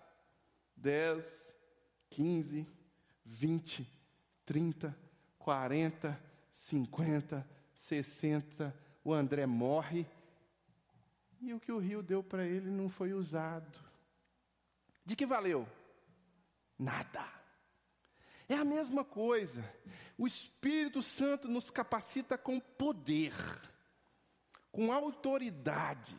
10, 0.74 1.54
15, 2.08 2.66
20, 3.24 3.86
30, 4.44 4.98
40, 5.38 6.26
50, 6.56 7.46
60. 7.74 8.74
O 9.04 9.12
André 9.12 9.44
morre. 9.44 10.06
E 11.38 11.52
o 11.52 11.60
que 11.60 11.70
o 11.70 11.78
rio 11.78 12.02
deu 12.02 12.22
para 12.22 12.46
ele 12.46 12.70
não 12.70 12.88
foi 12.88 13.12
usado. 13.12 13.78
De 15.04 15.14
que 15.14 15.26
valeu? 15.26 15.68
Nada. 16.78 17.30
É 18.48 18.54
a 18.54 18.64
mesma 18.64 19.04
coisa. 19.04 19.62
O 20.16 20.26
Espírito 20.26 21.02
Santo 21.02 21.46
nos 21.46 21.68
capacita 21.68 22.38
com 22.38 22.58
poder, 22.58 23.34
com 24.72 24.90
autoridade. 24.90 26.16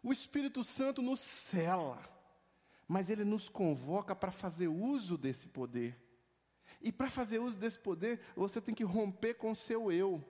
O 0.00 0.12
Espírito 0.12 0.62
Santo 0.62 1.02
nos 1.02 1.18
cela, 1.18 2.00
mas 2.86 3.10
ele 3.10 3.24
nos 3.24 3.48
convoca 3.48 4.14
para 4.14 4.30
fazer 4.30 4.68
uso 4.68 5.18
desse 5.18 5.48
poder. 5.48 6.03
E 6.84 6.92
para 6.92 7.08
fazer 7.08 7.38
uso 7.38 7.58
desse 7.58 7.78
poder, 7.78 8.20
você 8.36 8.60
tem 8.60 8.74
que 8.74 8.84
romper 8.84 9.34
com 9.34 9.50
o 9.50 9.56
seu 9.56 9.90
eu. 9.90 10.22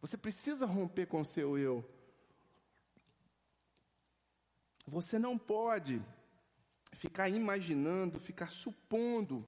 Você 0.00 0.16
precisa 0.16 0.64
romper 0.64 1.04
com 1.04 1.20
o 1.20 1.24
seu 1.26 1.58
eu. 1.58 1.84
Você 4.86 5.18
não 5.18 5.36
pode 5.36 6.02
ficar 6.94 7.28
imaginando, 7.28 8.18
ficar 8.18 8.50
supondo 8.50 9.46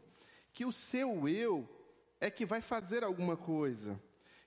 que 0.53 0.67
o 0.67 0.71
seu 0.71 1.27
eu 1.27 1.67
é 2.21 2.31
que 2.31 2.45
vai 2.45 2.61
fazer 2.61 3.03
alguma 3.03 3.37
coisa, 3.37 3.99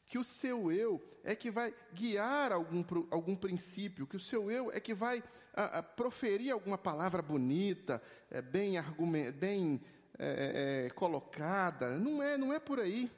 que 0.06 0.20
o 0.20 0.24
seu 0.24 0.72
eu 0.72 1.04
é 1.24 1.36
que 1.36 1.50
vai 1.50 1.74
guiar 1.92 2.52
algum, 2.52 2.86
algum 3.10 3.36
princípio, 3.36 4.06
que 4.06 4.16
o 4.16 4.20
seu 4.20 4.52
eu 4.52 4.72
é 4.72 4.80
que 4.80 4.94
vai 4.94 5.24
a, 5.54 5.80
a, 5.80 5.84
proferir 5.84 6.52
alguma 6.52 6.78
palavra 6.78 7.22
bonita, 7.22 8.02
é, 8.30 8.42
bem, 8.44 8.78
argument, 8.78 9.32
bem 9.32 9.82
é, 10.20 10.86
é, 10.86 10.90
colocada. 10.92 11.98
Não 11.98 12.22
é, 12.22 12.38
não 12.38 12.54
é 12.54 12.60
por 12.60 12.80
aí. 12.80 13.12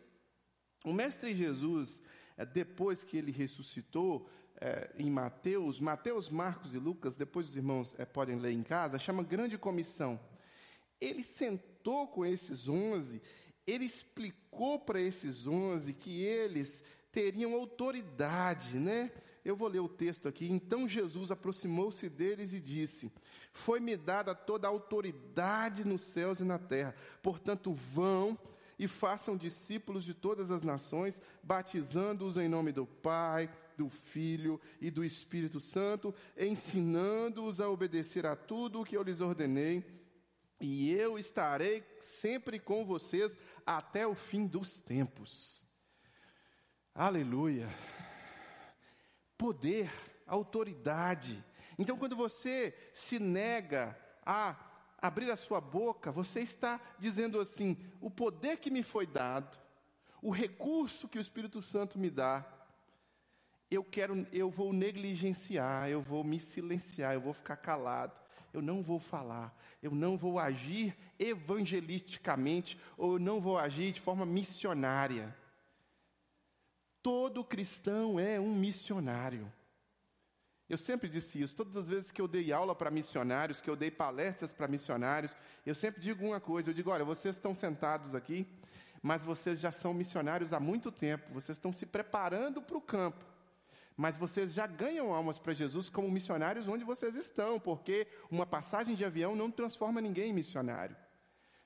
O 0.84 0.94
Mestre 0.94 1.36
Jesus, 1.36 2.02
é, 2.38 2.46
depois 2.46 3.04
que 3.04 3.18
ele 3.18 3.32
ressuscitou, 3.32 4.30
é, 4.62 4.90
em 4.98 5.10
Mateus, 5.10 5.80
Mateus, 5.80 6.30
Marcos 6.30 6.74
e 6.74 6.78
Lucas, 6.78 7.16
depois 7.16 7.50
os 7.50 7.56
irmãos 7.56 7.96
é, 7.98 8.06
podem 8.06 8.38
ler 8.38 8.52
em 8.52 8.64
casa, 8.64 9.00
chama 9.00 9.24
Grande 9.24 9.58
Comissão. 9.58 10.20
Ele 11.00 11.24
sentou 11.24 12.08
com 12.08 12.26
esses 12.26 12.68
onze, 12.68 13.22
ele 13.66 13.86
explicou 13.86 14.80
para 14.80 15.00
esses 15.00 15.48
onze 15.48 15.94
que 15.94 16.22
eles 16.24 16.84
teriam 17.12 17.54
autoridade, 17.54 18.78
né? 18.78 19.12
Eu 19.44 19.56
vou 19.56 19.68
ler 19.68 19.80
o 19.80 19.90
texto 19.90 20.28
aqui. 20.28 20.50
Então 20.52 20.88
Jesus 20.88 21.32
aproximou-se 21.32 22.08
deles 22.10 22.54
e 22.54 22.60
disse: 22.60 23.12
Foi-me 23.52 23.96
dada 23.96 24.36
toda 24.36 24.68
a 24.68 24.72
autoridade 24.72 25.84
nos 25.84 26.02
céus 26.02 26.40
e 26.40 26.44
na 26.44 26.60
terra. 26.60 26.96
Portanto, 27.22 27.74
vão 27.74 28.38
e 28.80 28.88
façam 28.88 29.36
discípulos 29.36 30.06
de 30.06 30.14
todas 30.14 30.52
as 30.52 30.62
nações, 30.62 31.22
batizando-os 31.44 32.38
em 32.38 32.48
nome 32.48 32.72
do 32.72 32.86
Pai, 32.86 33.54
do 33.78 33.90
Filho 33.90 34.60
e 34.80 34.90
do 34.90 35.04
Espírito 35.04 35.60
Santo, 35.60 36.16
ensinando-os 36.38 37.60
a 37.60 37.70
obedecer 37.70 38.26
a 38.26 38.38
tudo 38.38 38.80
o 38.80 38.86
que 38.86 38.96
eu 38.96 39.04
lhes 39.04 39.20
ordenei, 39.20 39.86
e 40.62 40.92
eu 40.92 41.18
estarei 41.18 41.84
sempre 42.00 42.60
com 42.60 42.86
vocês 42.86 43.38
até 43.66 44.08
o 44.08 44.16
fim 44.16 44.46
dos 44.46 44.80
tempos. 44.80 45.64
Aleluia. 46.94 47.70
Poder, 49.40 49.90
autoridade. 50.28 51.42
Então, 51.78 51.98
quando 51.98 52.14
você 52.14 52.76
se 52.94 53.20
nega 53.20 53.98
a 54.26 54.54
abrir 55.02 55.32
a 55.32 55.38
sua 55.38 55.62
boca, 55.62 56.12
você 56.12 56.42
está 56.42 56.78
dizendo 57.00 57.40
assim: 57.40 57.78
o 58.02 58.12
poder 58.12 58.58
que 58.58 58.70
me 58.70 58.84
foi 58.84 59.08
dado, 59.08 59.58
o 60.22 60.30
recurso 60.30 61.08
que 61.08 61.18
o 61.18 61.22
Espírito 61.22 61.62
Santo 61.62 61.98
me 61.98 62.10
dá, 62.10 62.46
eu 63.72 63.82
quero, 63.82 64.28
eu 64.34 64.50
vou 64.50 64.74
negligenciar, 64.74 65.90
eu 65.90 66.02
vou 66.02 66.22
me 66.22 66.38
silenciar, 66.38 67.14
eu 67.14 67.22
vou 67.22 67.34
ficar 67.34 67.56
calado, 67.56 68.20
eu 68.52 68.62
não 68.62 68.84
vou 68.84 69.00
falar, 69.00 69.58
eu 69.82 69.92
não 69.92 70.18
vou 70.18 70.38
agir 70.38 70.94
evangelisticamente, 71.18 72.78
ou 72.98 73.14
eu 73.14 73.20
não 73.20 73.40
vou 73.40 73.58
agir 73.58 73.94
de 73.94 74.02
forma 74.02 74.26
missionária. 74.26 75.34
Todo 77.02 77.44
cristão 77.44 78.20
é 78.20 78.40
um 78.40 78.54
missionário. 78.54 79.52
Eu 80.70 80.78
sempre 80.78 81.10
disse 81.10 81.42
isso, 81.42 81.56
todas 81.56 81.76
as 81.76 81.88
vezes 81.88 82.12
que 82.12 82.22
eu 82.22 82.28
dei 82.28 82.52
aula 82.54 82.76
para 82.76 82.92
missionários, 82.92 83.60
que 83.60 83.70
eu 83.70 83.76
dei 83.76 83.90
palestras 83.90 84.54
para 84.54 84.68
missionários, 84.68 85.36
eu 85.66 85.74
sempre 85.74 86.00
digo 86.00 86.24
uma 86.24 86.40
coisa: 86.40 86.70
eu 86.70 86.74
digo, 86.74 86.92
olha, 86.92 87.04
vocês 87.04 87.36
estão 87.36 87.56
sentados 87.56 88.14
aqui, 88.14 88.46
mas 89.02 89.24
vocês 89.24 89.60
já 89.60 89.72
são 89.72 89.94
missionários 89.96 90.54
há 90.54 90.60
muito 90.60 90.92
tempo, 90.92 91.34
vocês 91.34 91.58
estão 91.58 91.72
se 91.72 91.88
preparando 91.88 92.62
para 92.62 92.78
o 92.78 92.82
campo, 92.82 93.26
mas 93.98 94.16
vocês 94.16 94.54
já 94.54 94.68
ganham 94.68 95.12
almas 95.12 95.40
para 95.40 95.54
Jesus 95.54 95.90
como 95.90 96.12
missionários 96.12 96.68
onde 96.68 96.84
vocês 96.84 97.16
estão, 97.16 97.60
porque 97.60 98.08
uma 98.30 98.46
passagem 98.46 98.94
de 98.94 99.04
avião 99.04 99.36
não 99.36 99.50
transforma 99.50 100.00
ninguém 100.00 100.30
em 100.30 100.34
missionário. 100.34 100.96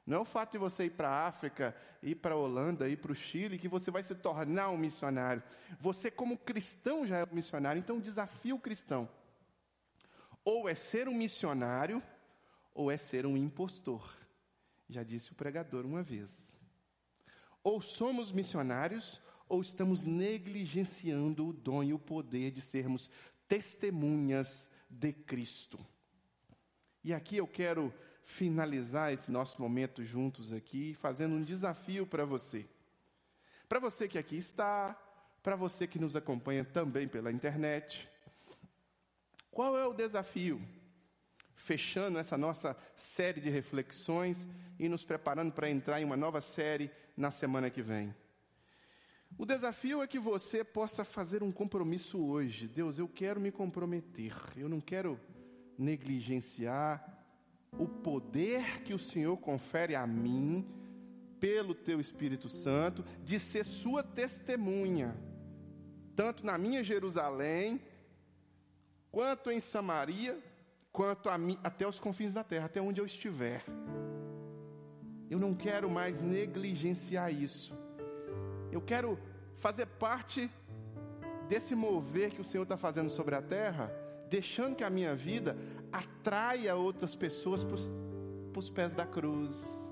Não 0.06 0.18
é 0.18 0.20
o 0.20 0.26
fato 0.26 0.54
de 0.54 0.58
você 0.58 0.86
ir 0.86 0.92
para 0.92 1.10
a 1.10 1.28
África, 1.28 1.76
ir 2.02 2.16
para 2.16 2.36
a 2.36 2.38
Holanda, 2.38 2.90
ir 2.90 2.98
para 2.98 3.12
o 3.12 3.16
Chile, 3.16 3.58
que 3.58 3.70
você 3.70 3.90
vai 3.90 4.04
se 4.04 4.16
tornar 4.16 4.70
um 4.70 4.78
missionário. 4.78 5.42
Você, 5.80 6.12
como 6.12 6.38
cristão, 6.38 7.08
já 7.08 7.20
é 7.20 7.24
um 7.24 7.34
missionário. 7.34 7.80
Então, 7.80 8.00
desafio 8.00 8.60
cristão 8.60 9.10
ou 10.44 10.68
é 10.68 10.76
ser 10.76 11.08
um 11.08 11.16
missionário, 11.16 12.04
ou 12.74 12.92
é 12.92 12.98
ser 12.98 13.26
um 13.26 13.38
impostor. 13.38 14.18
Já 14.90 15.04
disse 15.04 15.32
o 15.32 15.36
pregador 15.36 15.86
uma 15.86 16.04
vez. 16.04 16.32
Ou 17.64 17.82
somos 17.82 18.32
missionários, 18.32 19.22
ou 19.48 19.62
estamos 19.62 20.04
negligenciando 20.04 21.48
o 21.48 21.54
dom 21.54 21.84
e 21.84 21.94
o 21.94 22.00
poder 22.00 22.52
de 22.52 22.62
sermos 22.62 23.10
testemunhas 23.48 24.70
de 24.90 25.14
Cristo. 25.14 25.80
E 27.04 27.14
aqui 27.14 27.38
eu 27.38 27.48
quero 27.48 27.94
finalizar 28.24 29.14
esse 29.14 29.30
nosso 29.30 29.62
momento 29.62 30.04
juntos 30.04 30.52
aqui, 30.52 30.94
fazendo 30.96 31.36
um 31.36 31.44
desafio 31.44 32.06
para 32.08 32.26
você. 32.26 32.66
Para 33.68 33.80
você 33.80 34.08
que 34.08 34.18
aqui 34.18 34.38
está, 34.38 34.98
para 35.42 35.56
você 35.56 35.86
que 35.86 36.00
nos 36.00 36.16
acompanha 36.16 36.64
também 36.64 37.08
pela 37.08 37.32
internet. 37.32 38.10
Qual 39.52 39.78
é 39.78 39.86
o 39.86 39.94
desafio? 39.94 40.62
Fechando 41.56 42.18
essa 42.18 42.38
nossa 42.38 42.76
série 42.96 43.40
de 43.40 43.50
reflexões 43.50 44.48
e 44.80 44.90
nos 44.90 45.06
preparando 45.06 45.54
para 45.54 45.70
entrar 45.70 46.02
em 46.02 46.06
uma 46.06 46.18
nova 46.18 46.42
série 46.42 46.90
na 47.16 47.32
semana 47.32 47.70
que 47.70 47.82
vem. 47.82 48.14
O 49.38 49.46
desafio 49.46 50.02
é 50.02 50.08
que 50.08 50.20
você 50.20 50.64
possa 50.64 51.04
fazer 51.04 51.42
um 51.42 51.52
compromisso 51.52 52.24
hoje. 52.24 52.68
Deus, 52.68 52.98
eu 53.00 53.08
quero 53.08 53.40
me 53.40 53.52
comprometer. 53.52 54.34
Eu 54.56 54.70
não 54.70 54.80
quero 54.80 55.20
negligenciar 55.78 57.23
o 57.78 57.88
poder 57.88 58.82
que 58.82 58.94
o 58.94 59.00
Senhor 59.00 59.38
confere 59.38 59.96
a 59.96 60.06
mim, 60.06 60.66
pelo 61.40 61.76
teu 61.76 62.00
Espírito 62.00 62.48
Santo, 62.48 63.04
de 63.22 63.40
ser 63.40 63.66
sua 63.66 64.02
testemunha, 64.02 65.14
tanto 66.16 66.46
na 66.46 66.58
minha 66.58 66.84
Jerusalém, 66.84 67.82
quanto 69.12 69.52
em 69.52 69.60
Samaria, 69.60 70.40
quanto 70.92 71.30
mim, 71.38 71.60
até 71.64 71.88
os 71.88 72.00
confins 72.00 72.34
da 72.34 72.44
terra, 72.44 72.68
até 72.68 72.82
onde 72.82 73.02
eu 73.02 73.06
estiver. 73.06 73.64
Eu 75.30 75.40
não 75.40 75.54
quero 75.54 75.90
mais 75.90 76.22
negligenciar 76.22 77.34
isso. 77.34 77.76
Eu 78.72 78.82
quero 78.82 79.20
fazer 79.58 79.86
parte 79.86 80.50
desse 81.50 81.76
mover 81.76 82.32
que 82.32 82.42
o 82.42 82.46
Senhor 82.46 82.64
está 82.64 82.78
fazendo 82.78 83.10
sobre 83.10 83.36
a 83.36 83.42
terra, 83.42 83.92
deixando 84.30 84.76
que 84.76 84.84
a 84.84 84.90
minha 84.90 85.16
vida 85.16 85.58
atraia 85.94 86.76
outras 86.76 87.16
pessoas 87.16 87.64
para 87.64 88.60
os 88.60 88.70
pés 88.72 88.96
da 88.96 89.06
cruz, 89.06 89.90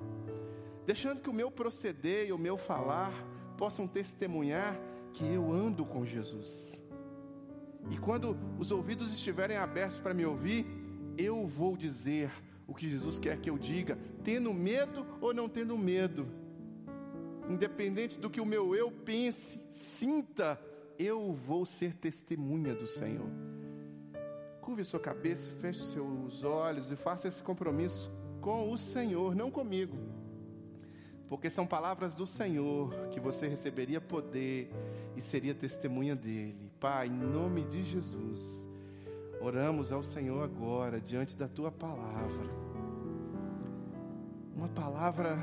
deixando 0.84 1.22
que 1.22 1.30
o 1.30 1.34
meu 1.34 1.52
proceder 1.52 2.28
e 2.28 2.34
o 2.34 2.40
meu 2.40 2.58
falar 2.58 3.14
possam 3.56 3.88
testemunhar 3.88 4.76
que 5.14 5.24
eu 5.24 5.52
ando 5.52 5.86
com 5.86 6.04
Jesus. 6.04 6.82
E 7.92 7.98
quando 7.98 8.36
os 8.58 8.72
ouvidos 8.72 9.14
estiverem 9.14 9.58
abertos 9.58 10.00
para 10.00 10.14
me 10.14 10.26
ouvir, 10.26 10.66
eu 11.18 11.46
vou 11.46 11.78
dizer 11.78 12.32
o 12.68 12.74
que 12.74 12.90
Jesus 12.90 13.20
quer 13.20 13.40
que 13.40 13.50
eu 13.50 13.58
diga, 13.58 13.98
tendo 14.24 14.52
medo 14.54 15.06
ou 15.20 15.34
não 15.34 15.48
tendo 15.48 15.78
medo. 15.78 16.28
Independente 17.48 18.20
do 18.20 18.30
que 18.30 18.42
o 18.42 18.46
meu 18.46 18.76
eu 18.76 18.92
pense, 18.92 19.60
sinta, 19.70 20.60
eu 20.98 21.32
vou 21.34 21.66
ser 21.66 21.96
testemunha 21.96 22.74
do 22.74 22.88
Senhor 22.88 23.51
curve 24.62 24.86
sua 24.86 25.00
cabeça, 25.00 25.50
feche 25.60 25.82
seus 25.82 26.44
olhos 26.44 26.92
e 26.92 26.96
faça 26.96 27.28
esse 27.28 27.42
compromisso 27.42 28.12
com 28.40 28.72
o 28.72 28.78
Senhor, 28.78 29.36
não 29.36 29.50
comigo. 29.50 29.98
Porque 31.28 31.50
são 31.50 31.66
palavras 31.66 32.14
do 32.14 32.28
Senhor 32.28 32.94
que 33.10 33.20
você 33.20 33.48
receberia 33.48 34.00
poder 34.00 34.72
e 35.16 35.22
seria 35.22 35.56
testemunha 35.56 36.16
dele. 36.16 36.72
Pai, 36.80 37.08
em 37.08 37.18
nome 37.18 37.64
de 37.64 37.84
Jesus, 37.84 38.68
oramos 39.40 39.92
ao 39.92 40.04
Senhor 40.04 40.44
agora 40.44 41.02
diante 41.02 41.36
da 41.36 41.48
tua 41.48 41.72
palavra. 41.72 42.50
Uma 44.56 44.68
palavra 44.68 45.40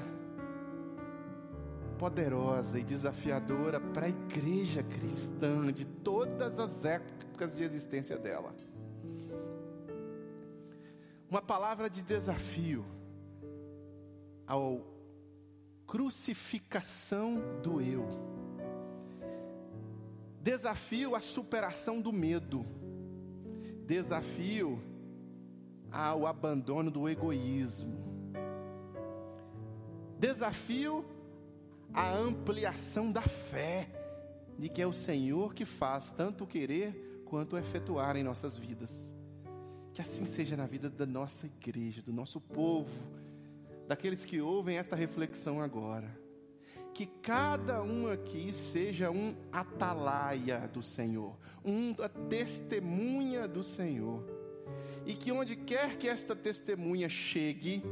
poderosa 1.99 2.79
e 2.79 2.85
desafiadora 2.85 3.81
para 3.81 4.07
a 4.07 4.09
igreja 4.09 4.85
cristã 4.85 5.73
de 5.73 5.85
todas 5.85 6.61
as 6.61 6.85
épocas 6.85 7.57
de 7.57 7.65
existência 7.65 8.17
dela 8.17 8.55
uma 11.31 11.43
palavra 11.43 11.91
de 11.91 12.03
desafio 12.03 12.85
ao 14.47 14.83
crucificação 15.87 17.61
do 17.63 17.81
eu. 17.81 18.07
Desafio 20.41 21.15
à 21.15 21.21
superação 21.21 22.01
do 22.01 22.13
medo. 22.13 22.65
Desafio 23.87 24.83
ao 25.91 26.27
abandono 26.27 26.91
do 26.91 27.09
egoísmo. 27.09 27.99
Desafio 30.19 31.05
à 31.93 32.11
ampliação 32.11 33.13
da 33.13 33.23
fé 33.23 33.89
de 34.59 34.69
que 34.69 34.83
é 34.83 34.87
o 34.87 34.93
Senhor 34.93 35.55
que 35.55 35.65
faz 35.65 36.11
tanto 36.11 36.47
querer 36.47 37.23
quanto 37.27 37.57
efetuar 37.57 38.17
em 38.17 38.23
nossas 38.23 38.59
vidas. 38.59 39.18
Que 39.99 40.03
assim 40.03 40.25
seja 40.25 40.57
na 40.57 40.65
vida 40.65 40.89
da 40.89 41.05
nossa 41.05 41.45
igreja, 41.45 42.01
do 42.01 42.13
nosso 42.13 42.41
povo, 42.41 43.03
daqueles 43.89 44.25
que 44.25 44.41
ouvem 44.41 44.77
esta 44.77 44.95
reflexão 44.95 45.61
agora. 45.61 46.09
Que 46.95 47.05
cada 47.05 47.83
um 47.83 48.07
aqui 48.07 48.53
seja 48.53 49.11
um 49.11 49.35
atalaia 49.51 50.69
do 50.69 50.85
Senhor, 50.85 51.37
uma 51.65 52.09
testemunha 52.31 53.49
do 53.49 53.65
Senhor. 53.65 54.25
E 55.05 55.15
que 55.15 55.33
onde 55.33 55.57
quer 55.57 55.97
que 55.97 56.07
esta 56.07 56.37
testemunha 56.37 57.09
chegue, 57.09 57.83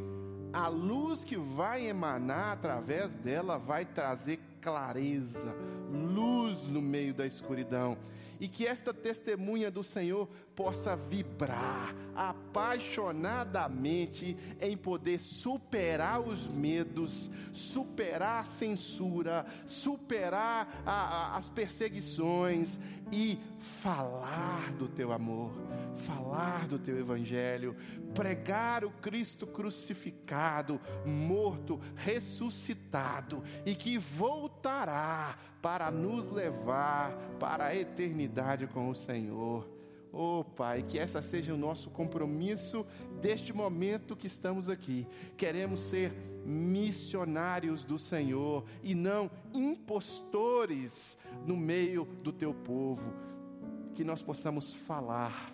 a 0.53 0.69
luz 0.69 1.25
que 1.25 1.37
vai 1.37 1.88
emanar 1.88 2.53
através 2.53 3.16
dela 3.16 3.59
vai 3.59 3.85
trazer 3.85 4.38
clareza, 4.61 5.53
luz 5.90 6.69
no 6.69 6.81
meio 6.81 7.12
da 7.12 7.27
escuridão 7.27 7.99
e 8.40 8.49
que 8.49 8.66
esta 8.66 8.92
testemunha 8.92 9.70
do 9.70 9.83
Senhor 9.83 10.29
possa 10.55 10.94
vibrar 10.96 11.94
apaixonadamente 12.14 14.37
em 14.61 14.77
poder 14.77 15.20
superar 15.20 16.20
os 16.20 16.46
medos, 16.46 17.31
superar 17.53 18.40
a 18.40 18.44
censura, 18.44 19.46
superar 19.66 20.83
a, 20.85 20.92
a, 20.92 21.37
as 21.37 21.48
perseguições 21.48 22.79
e 23.13 23.38
falar 23.58 24.73
do 24.73 24.88
teu 24.88 25.13
amor, 25.13 25.52
falar 26.06 26.67
do 26.67 26.79
teu 26.79 26.98
evangelho, 26.98 27.77
pregar 28.15 28.85
o 28.85 28.90
Cristo 28.90 29.46
crucificado, 29.46 30.81
morto, 31.04 31.81
ressuscitado 31.94 33.42
e 33.65 33.75
que 33.75 33.98
voltará 33.98 35.37
para 35.60 35.90
nos 35.90 36.31
levar 36.31 37.13
para 37.38 37.67
a 37.67 37.77
eternidade 37.77 38.25
com 38.72 38.90
o 38.90 38.94
Senhor. 38.94 39.68
Oh 40.12 40.42
Pai, 40.42 40.83
que 40.83 40.98
essa 40.98 41.20
seja 41.20 41.52
o 41.52 41.58
nosso 41.58 41.90
compromisso 41.90 42.87
deste 43.20 43.52
momento 43.52 44.16
que 44.16 44.27
estamos 44.27 44.68
aqui. 44.68 45.06
Queremos 45.37 45.81
ser 45.81 46.10
missionários 46.44 47.85
do 47.85 47.98
Senhor 47.98 48.64
e 48.83 48.94
não 48.94 49.31
impostores 49.52 51.18
no 51.46 51.56
meio 51.56 52.06
do 52.22 52.33
teu 52.33 52.54
povo. 52.54 53.12
Que 53.94 54.04
nós 54.04 54.22
possamos 54.22 54.72
falar, 54.72 55.52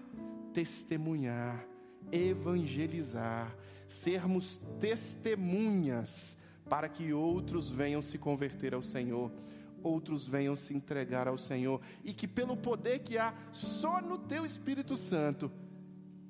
testemunhar, 0.53 1.67
evangelizar, 2.13 3.57
sermos 3.89 4.61
testemunhas 4.79 6.37
para 6.69 6.89
que 6.89 7.13
outros 7.13 7.69
venham 7.69 8.01
se 8.01 8.17
converter 8.17 8.75
ao 8.75 8.83
Senhor. 8.83 9.31
Outros 9.83 10.27
venham 10.27 10.57
se 10.57 10.75
entregar 10.75 11.29
ao 11.29 11.39
Senhor 11.39 11.81
e 12.05 12.13
que, 12.13 12.29
pelo 12.29 12.57
poder 12.57 13.01
que 13.01 13.19
há 13.19 13.35
só 13.53 14.01
no 14.01 14.19
Teu 14.19 14.47
Espírito 14.47 14.97
Santo, 14.97 15.51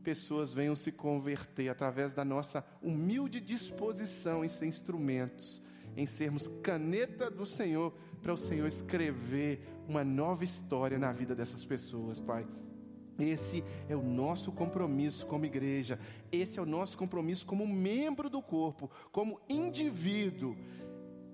pessoas 0.03 0.53
venham 0.53 0.75
se 0.75 0.91
converter 0.91 1.69
através 1.69 2.13
da 2.13 2.25
nossa 2.25 2.65
humilde 2.83 3.41
disposição 3.41 4.45
em 4.45 4.49
ser 4.49 4.67
instrumentos, 4.67 5.63
em 5.97 6.07
sermos 6.07 6.49
caneta 6.63 7.31
do 7.31 7.47
Senhor, 7.47 7.95
para 8.21 8.33
o 8.33 8.37
Senhor 8.37 8.67
escrever 8.67 9.61
uma 9.89 10.05
nova 10.05 10.45
história 10.45 10.99
na 10.99 11.13
vida 11.13 11.35
dessas 11.35 11.65
pessoas, 11.65 12.21
Pai. 12.21 12.47
Esse 13.19 13.63
é 13.89 13.95
o 13.95 14.03
nosso 14.03 14.51
compromisso 14.51 15.27
como 15.27 15.45
igreja, 15.45 15.99
esse 16.31 16.59
é 16.59 16.63
o 16.63 16.67
nosso 16.67 16.97
compromisso 16.97 17.47
como 17.47 17.67
membro 17.67 18.31
do 18.31 18.41
corpo, 18.41 18.91
como 19.11 19.41
indivíduo. 19.49 20.57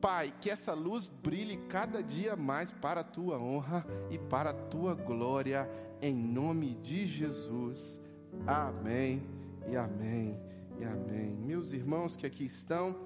Pai, 0.01 0.33
que 0.41 0.49
essa 0.49 0.75
luz 0.75 1.09
brilhe 1.09 1.57
cada 1.69 2.01
dia 2.03 2.37
mais 2.37 2.71
para 2.71 3.01
a 3.01 3.05
tua 3.05 3.37
honra 3.37 3.85
e 4.11 4.17
para 4.17 4.51
a 4.51 4.55
tua 4.55 4.95
glória, 4.95 5.69
em 6.01 6.15
nome 6.15 6.75
de 6.77 7.05
Jesus. 7.05 8.01
Amém 8.47 9.27
e 9.69 9.77
amém 9.77 10.39
e 10.79 10.85
amém. 10.85 11.35
Meus 11.37 11.73
irmãos 11.73 12.15
que 12.15 12.25
aqui 12.25 12.45
estão, 12.45 12.97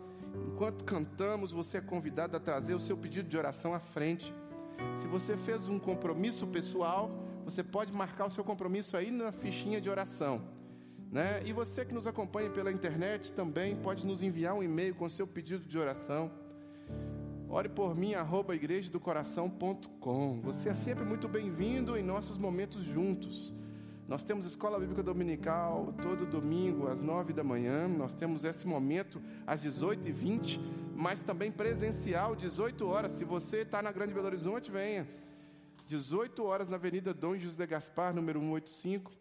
enquanto 0.49 0.84
cantamos, 0.84 1.51
você 1.51 1.78
é 1.78 1.80
convidado 1.80 2.36
a 2.36 2.40
trazer 2.40 2.74
o 2.74 2.80
seu 2.80 2.97
pedido 2.97 3.26
de 3.26 3.38
oração 3.38 3.72
à 3.72 3.80
frente. 3.80 4.34
Se 4.95 5.07
você 5.07 5.34
fez 5.34 5.68
um 5.68 5.78
compromisso 5.78 6.47
pessoal, 6.47 7.11
você 7.43 7.62
pode 7.62 7.90
marcar 7.90 8.26
o 8.26 8.30
seu 8.30 8.45
compromisso 8.45 8.99
aí 8.99 9.11
na 9.11 9.32
fichinha 9.32 9.80
de 9.80 9.88
oração. 9.88 10.43
Né? 11.11 11.43
E 11.45 11.55
você 11.55 11.86
que 11.86 11.95
nos 11.95 12.07
acompanha 12.07 12.51
pela 12.51 12.70
internet 12.70 13.32
também 13.32 13.76
pode 13.76 14.05
nos 14.05 14.22
enviar 14.22 14.55
um 14.55 14.62
e-mail 14.62 14.95
com 14.95 15.07
o 15.07 15.11
seu 15.11 15.26
pedido 15.26 15.66
de 15.66 15.78
oração. 15.78 16.41
Ore 17.55 17.68
por 17.68 17.94
mim, 17.94 18.14
arroba 18.14 18.57
igrejadocoração.com. 18.57 20.40
Você 20.40 20.70
é 20.70 20.74
sempre 20.74 21.05
muito 21.05 21.28
bem-vindo 21.28 21.98
em 21.98 22.03
nossos 22.03 22.38
momentos 22.38 22.82
juntos. 22.82 23.53
Nós 24.09 24.24
temos 24.24 24.46
escola 24.46 24.80
bíblica 24.80 25.03
dominical 25.03 25.92
todo 26.00 26.24
domingo 26.24 26.88
às 26.88 27.03
nove 27.03 27.34
da 27.34 27.44
manhã. 27.44 27.86
Nós 27.86 28.14
temos 28.14 28.42
esse 28.42 28.66
momento 28.66 29.20
às 29.46 29.62
18h20, 29.66 30.61
mas 30.96 31.22
também 31.22 31.53
presencial, 31.53 32.34
18 32.34 32.86
horas. 32.88 33.12
Se 33.12 33.22
você 33.22 33.59
está 33.59 33.82
na 33.82 33.92
Grande 33.92 34.14
Belo 34.14 34.28
Horizonte, 34.28 34.70
venha. 34.70 35.07
18 35.86 36.42
horas 36.42 36.70
na 36.70 36.76
Avenida 36.76 37.12
Dom 37.12 37.36
José 37.36 37.66
Gaspar, 37.66 38.14
número 38.14 38.40
185. 38.40 39.12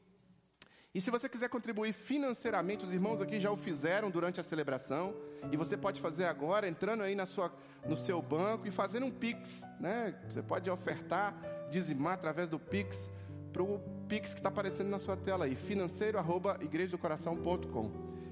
E 0.93 0.99
se 0.99 1.09
você 1.09 1.29
quiser 1.29 1.47
contribuir 1.47 1.93
financeiramente, 1.93 2.83
os 2.83 2.93
irmãos 2.93 3.21
aqui 3.21 3.39
já 3.39 3.49
o 3.49 3.55
fizeram 3.55 4.11
durante 4.11 4.41
a 4.41 4.43
celebração, 4.43 5.15
e 5.49 5.55
você 5.55 5.77
pode 5.77 6.01
fazer 6.01 6.25
agora, 6.25 6.67
entrando 6.67 7.01
aí 7.01 7.15
na 7.15 7.25
sua, 7.25 7.53
no 7.85 7.95
seu 7.95 8.21
banco 8.21 8.67
e 8.67 8.71
fazendo 8.71 9.05
um 9.05 9.11
Pix. 9.11 9.63
Né? 9.79 10.13
Você 10.29 10.41
pode 10.41 10.69
ofertar, 10.69 11.33
dizimar 11.69 12.13
através 12.13 12.49
do 12.49 12.59
Pix, 12.59 13.09
para 13.53 13.63
o 13.63 13.79
Pix 14.09 14.33
que 14.33 14.39
está 14.39 14.49
aparecendo 14.49 14.89
na 14.89 14.99
sua 14.99 15.15
tela 15.15 15.45
aí, 15.45 15.55
financeiro. 15.55 16.19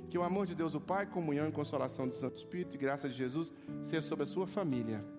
Que 0.10 0.18
o 0.18 0.24
amor 0.24 0.45
de 0.45 0.55
Deus, 0.55 0.76
o 0.76 0.82
Pai, 0.82 1.05
comunhão 1.05 1.47
e 1.47 1.51
consolação 1.51 2.07
do 2.07 2.14
Santo 2.14 2.38
Espírito 2.38 2.76
e 2.76 2.78
graça 2.78 3.07
de 3.07 3.16
Jesus 3.16 3.53
seja 3.84 4.01
sobre 4.01 4.24
a 4.24 4.28
sua 4.28 4.47
família 4.47 5.19